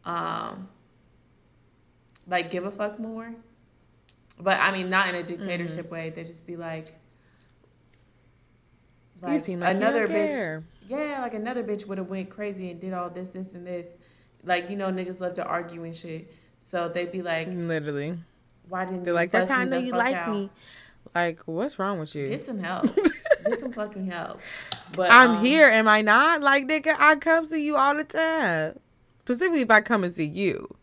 [0.06, 0.70] um,
[2.26, 3.36] like give a fuck more,
[4.40, 5.94] but I mean not in a dictatorship Mm-hmm.
[5.94, 6.10] way.
[6.12, 6.88] They just be like,
[9.28, 10.30] you seem like another bitch.
[10.30, 10.64] care.
[10.88, 13.96] Yeah, like another bitch would have went crazy and did all this, this, and this.
[14.44, 16.32] Like you know, niggas love to argue and shit.
[16.60, 18.18] So they'd be like, Literally.
[18.70, 20.30] "Why didn't They're you like, that's how I know you like out?
[20.34, 20.50] me.
[21.16, 22.28] Like, what's wrong with you?
[22.30, 22.96] Get some help.
[23.46, 24.40] Get some fucking help."
[24.96, 26.42] But I'm um, here, am I not?
[26.42, 28.80] Like, nigga, I come see you all the time.
[29.24, 30.74] Specifically, if I come and see you,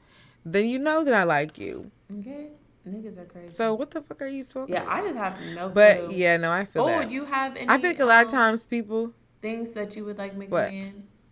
[0.44, 1.90] then you know that I like you.
[2.20, 2.48] Okay,
[2.86, 3.48] niggas are crazy.
[3.48, 4.92] So, what the fuck are you talking yeah, about?
[4.92, 5.68] I just have no.
[5.68, 6.14] But clue.
[6.16, 7.10] yeah, no, I feel Oh, that.
[7.10, 7.68] you have any?
[7.68, 9.12] I think a lot of um, times people.
[9.40, 10.72] things that you would like make What?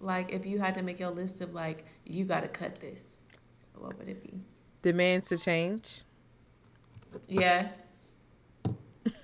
[0.01, 3.21] like if you had to make your list of like you got to cut this.
[3.75, 4.35] What would it be?
[4.83, 6.03] demands to change.
[7.29, 7.69] Yeah.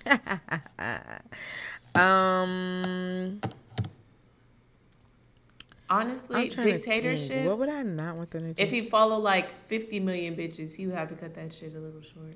[1.95, 3.41] Um,
[5.91, 7.47] Honestly, I'm trying to dictatorship.
[7.47, 8.62] What would I not want them to do?
[8.62, 11.78] If he follow like 50 million bitches, he would have to cut that shit a
[11.80, 12.34] little short.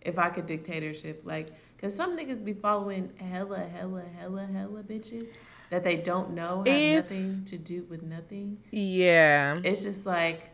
[0.00, 5.28] If I could dictatorship, like, cause some niggas be following hella, hella, hella, hella bitches.
[5.68, 8.58] that they don't know have If- nothing to do with nothing.
[8.72, 9.60] Yeah.
[9.62, 10.50] It's just like,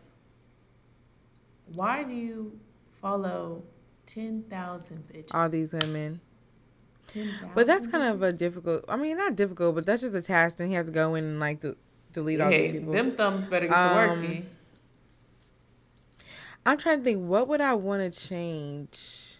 [1.72, 2.58] why do you
[3.00, 3.62] follow
[4.04, 5.34] ten thousand bitches?
[5.34, 6.20] All these women.
[7.08, 8.84] 10,000 But that's kind of a difficult.
[8.88, 11.24] I mean, not difficult, but that's just a task, and he has to go in
[11.24, 11.76] and like de-
[12.16, 12.92] delete all these Hey, people.
[12.92, 14.10] them thumbs better get to work.
[14.10, 14.44] Um, Key.
[16.64, 17.22] I'm trying to think.
[17.22, 19.36] What would I want to change?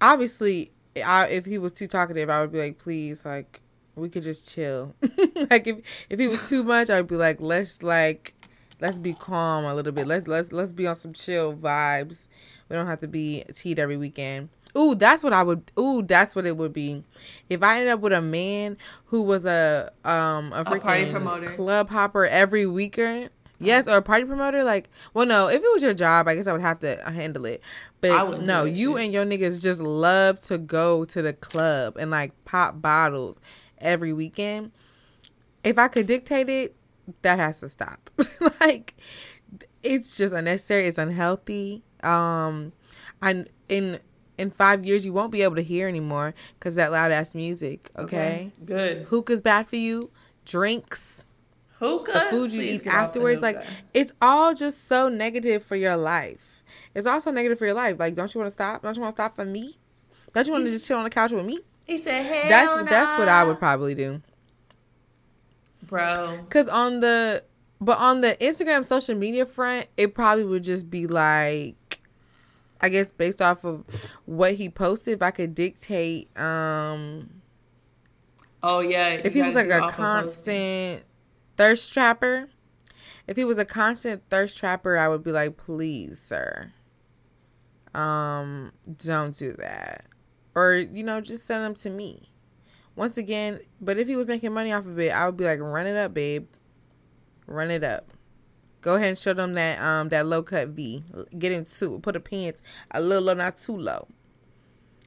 [0.00, 0.70] Obviously,
[1.04, 3.60] I, if he was too talkative, I would be like, please, like,
[3.96, 4.94] we could just chill.
[5.50, 8.34] like, if if he was too much, I'd be like, let's like,
[8.80, 10.06] let's be calm a little bit.
[10.06, 12.26] Let's let's let's be on some chill vibes.
[12.68, 14.50] We don't have to be teed every weekend.
[14.76, 15.70] Ooh, that's what I would.
[15.78, 17.02] Ooh, that's what it would be.
[17.48, 21.12] If I ended up with a man who was a um a, A party freaking
[21.12, 21.46] promoter.
[21.46, 23.30] club hopper every weekend.
[23.60, 24.62] Yes, or a party promoter.
[24.62, 25.48] Like, well, no.
[25.48, 27.60] If it was your job, I guess I would have to handle it.
[28.00, 29.04] But no, you shit.
[29.06, 33.40] and your niggas just love to go to the club and like pop bottles
[33.78, 34.70] every weekend.
[35.64, 36.76] If I could dictate it,
[37.22, 38.10] that has to stop.
[38.60, 38.94] like,
[39.82, 40.86] it's just unnecessary.
[40.86, 41.82] It's unhealthy.
[42.04, 42.72] Um,
[43.20, 43.98] and in
[44.38, 47.90] in five years, you won't be able to hear anymore because that loud ass music.
[47.98, 48.52] Okay?
[48.64, 49.02] Good.
[49.08, 50.10] hookah's bad for you.
[50.44, 51.26] Drinks
[51.78, 52.12] Hookah.
[52.12, 53.62] the food you Please eat get off the afterwards like
[53.94, 56.64] it's all just so negative for your life
[56.94, 59.14] it's also negative for your life like don't you want to stop don't you want
[59.14, 59.76] to stop for me
[60.32, 62.90] don't you want to just chill on the couch with me He said, "Hell that's
[62.90, 64.20] that's what i would probably do
[65.84, 66.38] bro.
[66.42, 67.44] because on the
[67.80, 71.76] but on the instagram social media front it probably would just be like
[72.80, 73.84] i guess based off of
[74.26, 77.28] what he posted if i could dictate um
[78.62, 79.20] Oh yeah.
[79.24, 81.04] if he was like a constant
[81.56, 82.48] thirst trapper,
[83.26, 86.72] if he was a constant thirst trapper, I would be like, please, sir,
[87.94, 90.06] um, don't do that,
[90.54, 92.32] or you know, just send them to me.
[92.96, 95.60] Once again, but if he was making money off of it, I would be like,
[95.60, 96.48] run it up, babe,
[97.46, 98.12] run it up.
[98.80, 101.02] Go ahead and show them that um that low cut V.
[101.36, 104.06] Get into put a pants a little low, not too low.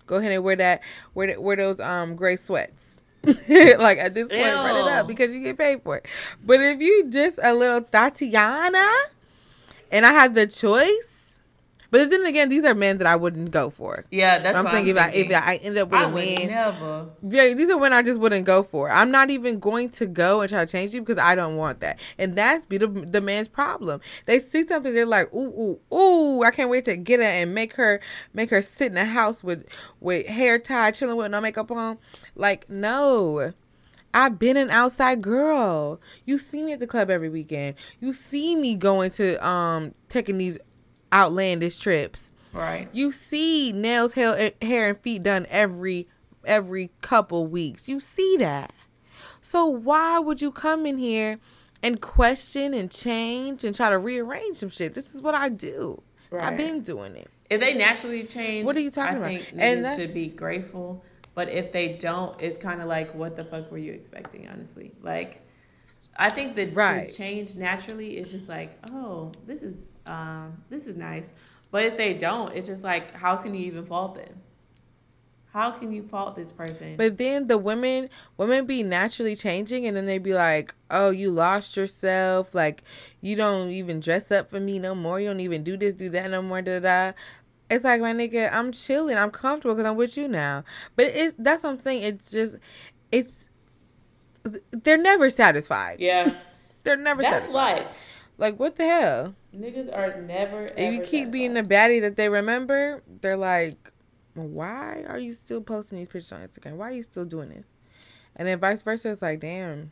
[0.06, 0.82] Go ahead and wear that
[1.14, 3.00] wear wear those um gray sweats.
[3.24, 6.08] like at this point, run it up because you get paid for it.
[6.44, 8.88] But if you just a little Tatiana,
[9.92, 11.21] and I have the choice,
[11.92, 14.06] but then again, these are men that I wouldn't go for.
[14.12, 15.32] Yeah, that's I'm saying I'm if I if.
[15.32, 17.10] I end up with I a man, never.
[17.22, 18.90] yeah, these are when I just wouldn't go for.
[18.90, 21.82] I'm not even going to go and try to change you because I don't want
[21.82, 24.00] that, and that's be the, the man's problem.
[24.26, 27.54] They see something, they're like, ooh, ooh, ooh, I can't wait to get her and
[27.54, 28.00] make her
[28.34, 29.68] make her sit in the house with
[30.00, 31.98] with hair tied, chilling with no makeup on.
[32.36, 33.54] Like, no.
[34.14, 36.02] I've been an outside girl.
[36.26, 37.76] You see me at the club every weekend.
[38.02, 40.58] You see me going to um taking these
[41.14, 42.32] outlandish trips.
[42.54, 42.90] Right.
[42.92, 46.08] You see nails, hair, eh, hair, and feet done every
[46.46, 47.88] every couple weeks.
[47.88, 48.74] You see that.
[49.42, 51.40] So why would you come in here
[51.84, 54.94] and question and change and try to rearrange some shit?
[54.94, 56.02] This is what I do.
[56.32, 57.30] I've been doing it.
[57.50, 59.42] If they naturally change, What are you talking I about?
[59.48, 61.04] think And should be grateful.
[61.34, 64.48] But if they don't, it's kind of like, what the fuck were you expecting?
[64.48, 65.42] Honestly, like,
[66.22, 67.04] I think that Right.
[67.04, 71.34] to change naturally is just like, oh, this is um, this is nice.
[71.72, 74.40] But if they don't, it's just like, how can you even fault them?
[75.52, 76.96] How can you fault this person?
[76.96, 81.32] But then the women women be naturally changing and then they be like, "Oh, you
[81.32, 82.54] lost yourself.
[82.54, 82.84] Like
[83.22, 85.20] you don't even dress up for me no more.
[85.20, 87.08] You don't even do this, do that no more." Da da.
[87.10, 87.14] da."
[87.70, 89.18] It's like my nigga, I'm chilling.
[89.18, 90.64] I'm comfortable because I'm with you now.
[90.96, 92.04] But it's that's what I'm saying.
[92.04, 92.58] It's just,
[93.12, 93.50] it's
[94.72, 96.00] they're never satisfied.
[96.00, 96.32] yeah,
[96.84, 97.42] They're never satisfied.
[97.42, 97.86] that's satisfied.
[97.88, 98.08] life.
[98.38, 99.36] Like what the hell?
[99.56, 100.68] Niggas are never.
[100.78, 103.92] If you keep being the baddie that they remember, they're like,
[104.34, 106.78] why are you still posting these pictures on Instagram?
[106.78, 107.68] Why are you still doing this?
[108.36, 109.92] And then vice versa, it's like, damn,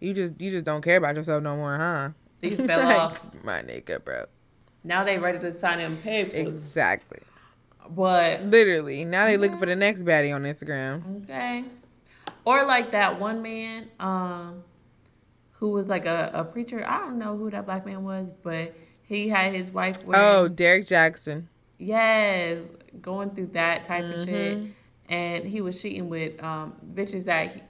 [0.00, 2.08] you just you just don't care about yourself no more, huh?
[2.42, 3.44] You fell Like, off.
[3.44, 4.24] my nigga, bro.
[4.82, 6.34] now they ready to sign them papers.
[6.34, 7.20] Exactly.
[7.90, 9.04] But Literally.
[9.04, 11.24] Now they looking for the next baddie on Instagram.
[11.24, 11.64] Okay.
[12.44, 14.64] Or like that one man, um,
[15.52, 16.84] who was like a, a preacher.
[16.86, 20.48] I don't know who that black man was, but he had his wife wearing Oh,
[20.48, 21.48] Derek Jackson.
[21.78, 22.58] yes,
[23.00, 24.58] going through that type of shit.
[24.58, 24.66] Mm-hmm.
[25.12, 27.62] And he was cheating with um bitches that he,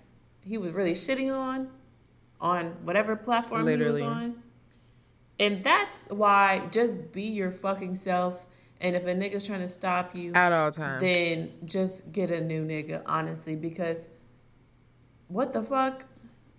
[0.51, 1.68] he was really shitting on
[2.41, 4.03] on whatever platform Literally.
[4.03, 4.43] he was on.
[5.41, 8.47] And that's why just be your fucking self.
[8.81, 11.01] And if a nigga's trying to stop you, At all times.
[11.01, 14.09] then just get a new nigga, honestly, because
[15.29, 16.05] what the fuck?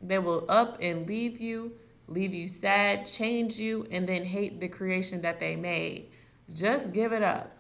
[0.02, 1.74] They will up and leave you,
[2.08, 6.10] leave you sad, change you, and then hate the creation that they made.
[6.54, 7.52] Just give it up.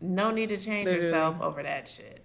[0.00, 1.06] No need to change Literally.
[1.06, 2.24] yourself over that shit.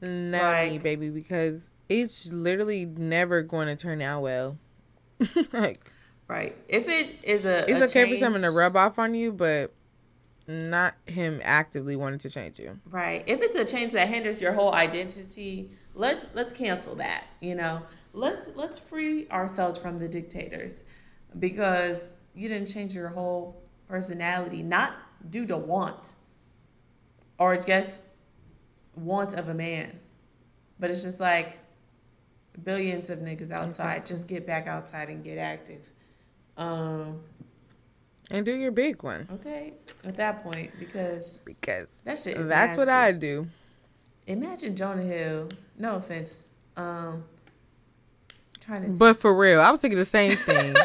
[0.00, 4.58] Never, Like- baby, because it's literally never going to turn out well.
[5.52, 5.80] like
[6.28, 6.56] Right.
[6.68, 9.72] If it is a, it's a okay for someone to rub off on you, but
[10.46, 12.78] not him actively wanting to change you.
[12.90, 13.22] Right.
[13.26, 17.24] If it's a change that hinders your whole identity, let's let's cancel that.
[17.40, 17.82] You know,
[18.12, 20.84] let's let's free ourselves from the dictators,
[21.38, 24.94] because you didn't change your whole personality, not
[25.30, 26.16] due to want,
[27.38, 28.04] or just
[28.94, 30.00] want of a man,
[30.78, 31.58] but it's just like
[32.62, 34.04] billions of niggas outside.
[34.06, 35.82] Just get back outside and get active.
[36.56, 37.20] Um.
[38.30, 39.28] And do your big one.
[39.34, 39.72] Okay.
[40.04, 42.36] At that point, because Because that shit.
[42.48, 42.88] That's what.
[42.88, 43.46] I do.
[44.26, 45.48] Imagine Jonah Hill.
[45.78, 46.42] No offense.
[46.76, 47.24] Um,
[48.60, 48.88] trying to.
[48.90, 50.74] But for real, I was thinking the same thing.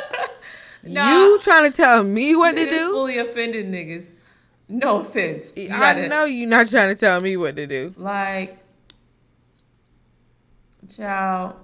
[0.83, 1.11] Nah.
[1.11, 2.91] You trying to tell me what to do?
[2.91, 4.09] Fully offended niggas.
[4.69, 5.57] No offense.
[5.57, 7.93] You I gotta- know you're not trying to tell me what to do.
[7.97, 8.57] Like,
[10.87, 11.55] child,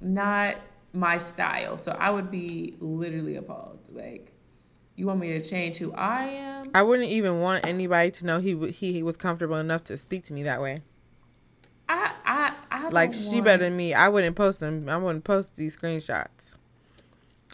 [0.00, 0.56] not
[0.92, 1.78] my style.
[1.78, 3.78] So I would be literally appalled.
[3.90, 4.32] Like,
[4.96, 6.66] you want me to change who I am?
[6.74, 10.24] I wouldn't even want anybody to know he w- he was comfortable enough to speak
[10.24, 10.78] to me that way.
[11.88, 13.94] I I I Like she want- better than me.
[13.94, 14.88] I wouldn't post them.
[14.88, 16.54] I wouldn't post these screenshots.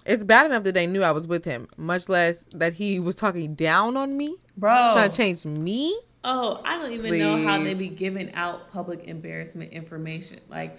[0.04, 3.14] It's bad enough that they knew I was with him, much less that he was
[3.14, 4.72] talking down on me, bro.
[4.94, 5.96] trying to change me.
[6.24, 7.88] Oh, I don't even know how they Please.
[7.90, 10.40] be giving out public embarrassment information.
[10.48, 10.76] Like,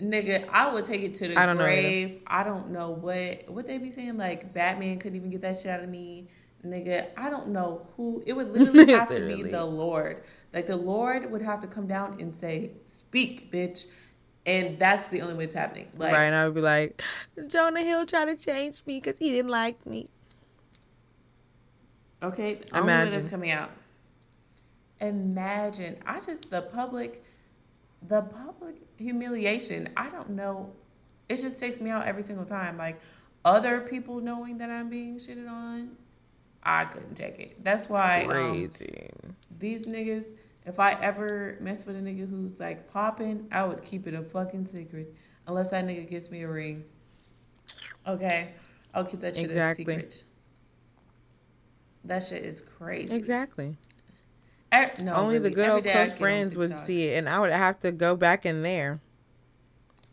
[0.00, 2.22] nigga, I would take it to the I don't know grave.
[2.26, 4.16] I don't know what what they be saying.
[4.16, 6.28] Like, Batman couldn't even get that shit out of me.
[6.64, 8.22] Nigga, I don't know who.
[8.26, 10.22] It would literally have to be the Lord.
[10.52, 13.86] Like, the Lord would have to come down and say, "Speak, bitch,"
[14.44, 15.88] and that's the only way it's happening.
[15.96, 17.02] Like, right, and I would be like,
[17.48, 20.08] Jonah Hill tried to change me because he didn't like me.
[22.22, 23.30] Okay, the one that's Imagine.
[23.30, 23.70] coming out.
[25.00, 25.96] Imagine.
[26.06, 27.22] I just the public,
[28.06, 29.88] the public humiliation.
[29.96, 30.72] I don't know.
[31.28, 32.76] It just takes me out every single time.
[32.78, 33.00] Like
[33.44, 35.96] other people knowing that I'm being shitted on,
[36.62, 37.62] I couldn't take it.
[37.64, 39.08] That's why um, Crazy.
[39.58, 40.24] these niggas.
[40.64, 44.22] If I ever mess with a nigga who's like popping, I would keep it a
[44.22, 45.14] fucking secret.
[45.46, 46.82] Unless that nigga gets me a ring.
[48.04, 48.50] Okay,
[48.92, 49.84] I'll keep that shit Exactly.
[49.84, 50.24] a secret.
[52.04, 53.14] That shit is crazy.
[53.14, 53.76] Exactly.
[54.72, 57.78] No, Only the good Every old close friends would see it, and I would have
[57.80, 59.00] to go back in there.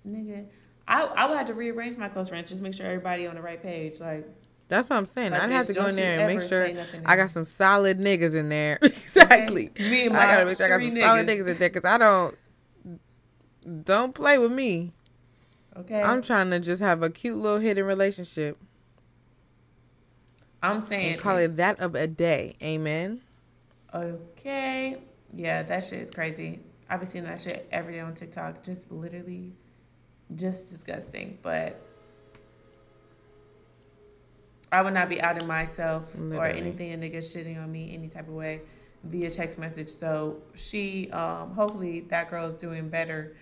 [0.07, 0.45] Nigga,
[0.87, 3.41] I I would have to rearrange my close friends just make sure everybody on the
[3.41, 3.99] right page.
[3.99, 4.27] Like,
[4.67, 5.31] That's what I'm saying.
[5.31, 7.31] Like, I'd have to go in there and make sure say nothing to I got
[7.31, 8.79] some solid niggas in there.
[8.81, 9.71] exactly.
[9.79, 11.29] Me and my I gotta make sure I got some solid niggas.
[11.29, 12.37] niggas in there because I don't.
[13.85, 14.91] Don't play with me.
[15.77, 18.57] okay, I'm trying to just have a cute little hidden relationship
[20.61, 22.55] I'm saying and call it that of a day.
[22.61, 23.21] Amen.
[23.93, 24.97] Okay,
[25.33, 26.59] yeah, that shit is crazy.
[26.89, 28.63] I've been seeing that shit every day on TikTok.
[28.63, 29.53] Just literally,
[30.35, 31.37] just disgusting.
[31.41, 31.79] But
[34.71, 38.27] I would not be outing myself or anything a nigga shitting on me any type
[38.27, 38.61] of way
[39.03, 39.89] via text message.
[39.89, 43.35] So she, um, hopefully that girl is doing better.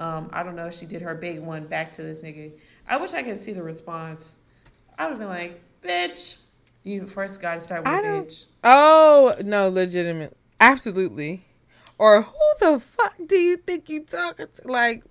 [0.00, 2.50] Um, I don't know if she did her big one back to this nigga.
[2.88, 4.36] I wish I could see the response.
[4.98, 6.41] I would have been like, bitch,
[6.84, 8.46] you first got to start with I don't- bitch.
[8.64, 11.44] Oh no, legitimate, absolutely.
[11.98, 14.68] Or who the fuck do you think you talking to?
[14.72, 15.04] Like,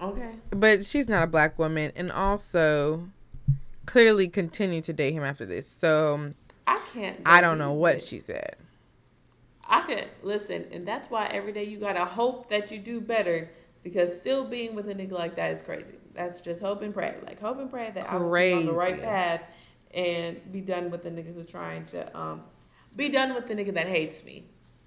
[0.00, 0.30] Okay.
[0.50, 3.08] but she's not a black woman, and also
[3.84, 5.68] clearly continued to date him after this.
[5.68, 6.30] So
[6.66, 7.20] I can't.
[7.26, 8.56] I don't know what she said.
[9.68, 13.50] I could listen, and that's why every day you gotta hope that you do better.
[13.82, 15.94] Because still being with a nigga like that is crazy.
[16.12, 17.14] That's just hope and pray.
[17.24, 19.42] Like hope and pray that I will be on the right path
[19.96, 22.42] and be done with the nigga who's trying to um
[22.94, 24.44] be done with the nigga that hates me.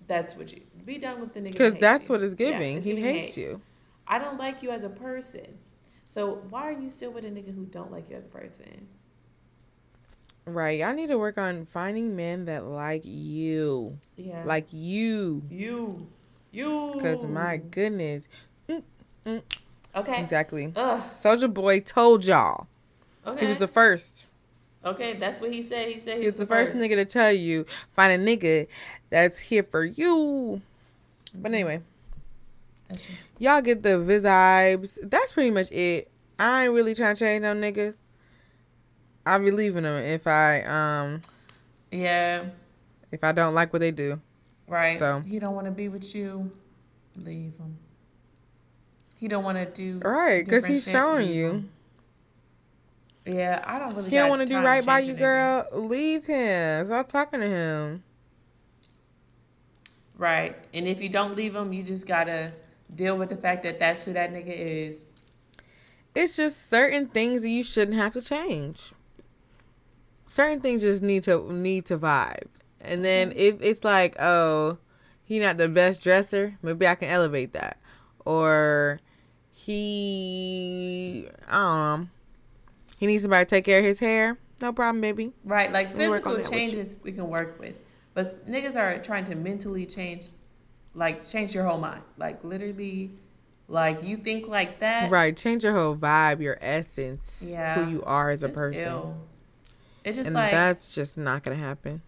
[0.07, 1.51] That's what you be done with the nigga.
[1.51, 2.13] Because hates that's you.
[2.13, 2.77] what it's giving.
[2.77, 3.41] it's he hates hate.
[3.41, 3.61] you.
[4.07, 5.57] I don't like you as a person.
[6.05, 8.87] So why are you still with a nigga who don't like you as a person?
[10.45, 10.81] Right.
[10.81, 13.99] I need to work on finding men that like you.
[14.15, 14.43] Yeah.
[14.45, 15.43] Like you.
[15.49, 16.07] you.
[16.51, 16.93] You.
[16.95, 18.27] Because my goodness.
[19.27, 20.21] Okay.
[20.21, 20.73] Exactly.
[21.11, 22.67] Soldier Boy told y'all.
[23.27, 23.41] Okay.
[23.41, 24.28] He was the first.
[24.85, 25.89] Okay, that's what he said.
[25.89, 27.65] He said he, was the first nigga to tell you
[27.95, 28.67] find a nigga
[29.09, 30.61] that's here for you.
[31.35, 31.81] But anyway,
[33.37, 34.97] y'all get the vibes.
[35.03, 36.09] That's pretty much it.
[36.39, 37.97] I ain't really trying to change no niggas.
[39.25, 41.21] I be leaving them if I um
[41.91, 42.45] Yeah,
[43.11, 44.21] if I don't like what they do.
[44.67, 44.97] right.
[44.97, 46.49] So- he don't want to be with you.
[47.17, 47.77] Leave him.
[49.17, 51.49] He don't want to do Right, because he's shit, showing you.
[51.49, 51.69] him.
[53.29, 54.09] Yeah, I don't really.
[54.09, 55.67] He don't want to do right by you, girl.
[55.71, 56.85] Leave him.
[56.85, 58.03] Stop talking to him.
[60.17, 62.51] Right, and if you don't leave him, you just gotta
[62.93, 65.11] deal with the fact that that's who that nigga is.
[66.15, 68.91] It's just certain things that you shouldn't have to change.
[70.27, 72.47] Certain things just need to need to vibe.
[72.81, 73.39] And then mm-hmm.
[73.39, 74.77] if it's like, oh,
[75.23, 77.77] he not the best dresser, maybe I can elevate that.
[78.25, 78.99] Or
[79.51, 82.07] he I don't know.
[82.99, 84.37] He needs somebody to take care of his hair.
[84.61, 85.31] No problem, baby.
[85.45, 86.57] Right, like on physical that with you.
[86.57, 87.75] changes we can work with.
[88.13, 90.27] But niggas are trying to mentally change
[90.93, 92.01] like change your whole mind.
[92.17, 93.11] Like literally
[93.69, 95.09] like you think like that.
[95.09, 95.35] Right.
[95.37, 97.75] Change your whole vibe, your essence, Yeah.
[97.85, 98.81] who you are as a It's person.
[98.83, 99.17] ill.
[100.03, 102.01] It's just And like that's just not gonna happen.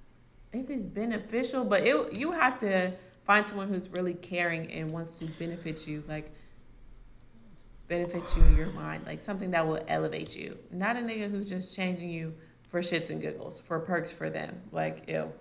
[0.52, 2.92] if it's beneficial, but it you have to
[3.26, 6.32] find someone who's really caring and wants to benefit you, like
[7.92, 10.58] benefit you in your mind, like something that will elevate you.
[10.72, 12.34] Not a nigga who's just changing you
[12.70, 14.62] for shits and giggles, for perks for them.
[14.72, 15.32] Like, ew.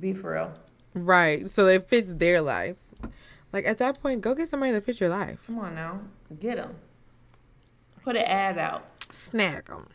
[0.00, 0.54] Be for real.
[0.94, 1.46] Right.
[1.46, 2.78] So it fits their life.
[3.52, 5.46] Like at that point, go get somebody that fits your life.
[5.46, 6.00] Come on now.
[6.40, 6.76] Get them.
[8.02, 8.86] Put an ad out.
[9.12, 9.86] Snag them.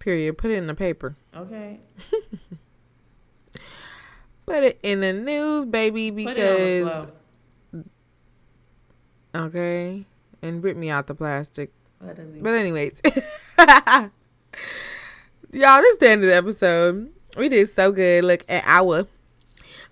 [0.00, 0.36] Period.
[0.36, 1.14] Put it in the paper.
[1.34, 1.80] Okay.
[4.44, 7.12] Put it in the news, baby, Put it on the
[7.72, 7.86] because
[9.34, 10.04] okay,
[10.42, 11.70] and rip me out the plastic.
[12.00, 12.40] Literally.
[12.40, 14.10] But anyways, y'all,
[15.52, 17.12] this is the end of the episode.
[17.36, 18.24] We did so good.
[18.24, 19.06] Look at our.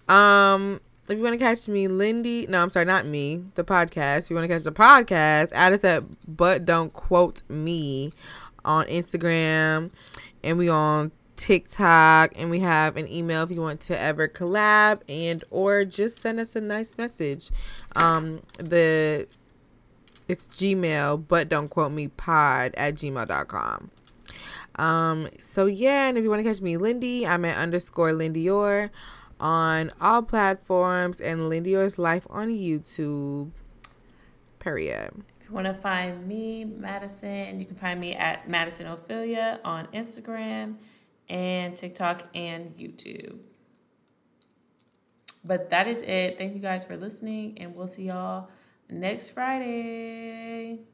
[0.08, 2.46] Um, if you want to catch me, Lindy.
[2.48, 3.44] No, I'm sorry, not me.
[3.54, 4.24] The podcast.
[4.24, 8.12] If you want to catch the podcast, add us at but don't quote me
[8.64, 9.90] on Instagram,
[10.44, 15.00] and we on TikTok, and we have an email if you want to ever collab
[15.08, 17.50] and or just send us a nice message.
[17.96, 19.26] Um, the
[20.30, 23.90] it's Gmail, but don't quote me pod at gmail.com.
[24.76, 28.90] Um, so yeah, and if you want to catch me, Lindy, I'm at underscore Lindior
[29.40, 33.50] on all platforms and Lindior's life on YouTube.
[34.58, 35.10] Period.
[35.40, 39.86] If you want to find me, Madison, you can find me at Madison Ophelia on
[39.88, 40.76] Instagram
[41.28, 43.38] and TikTok and YouTube.
[45.44, 46.38] But that is it.
[46.38, 48.50] Thank you guys for listening, and we'll see y'all
[48.90, 50.80] next Friday.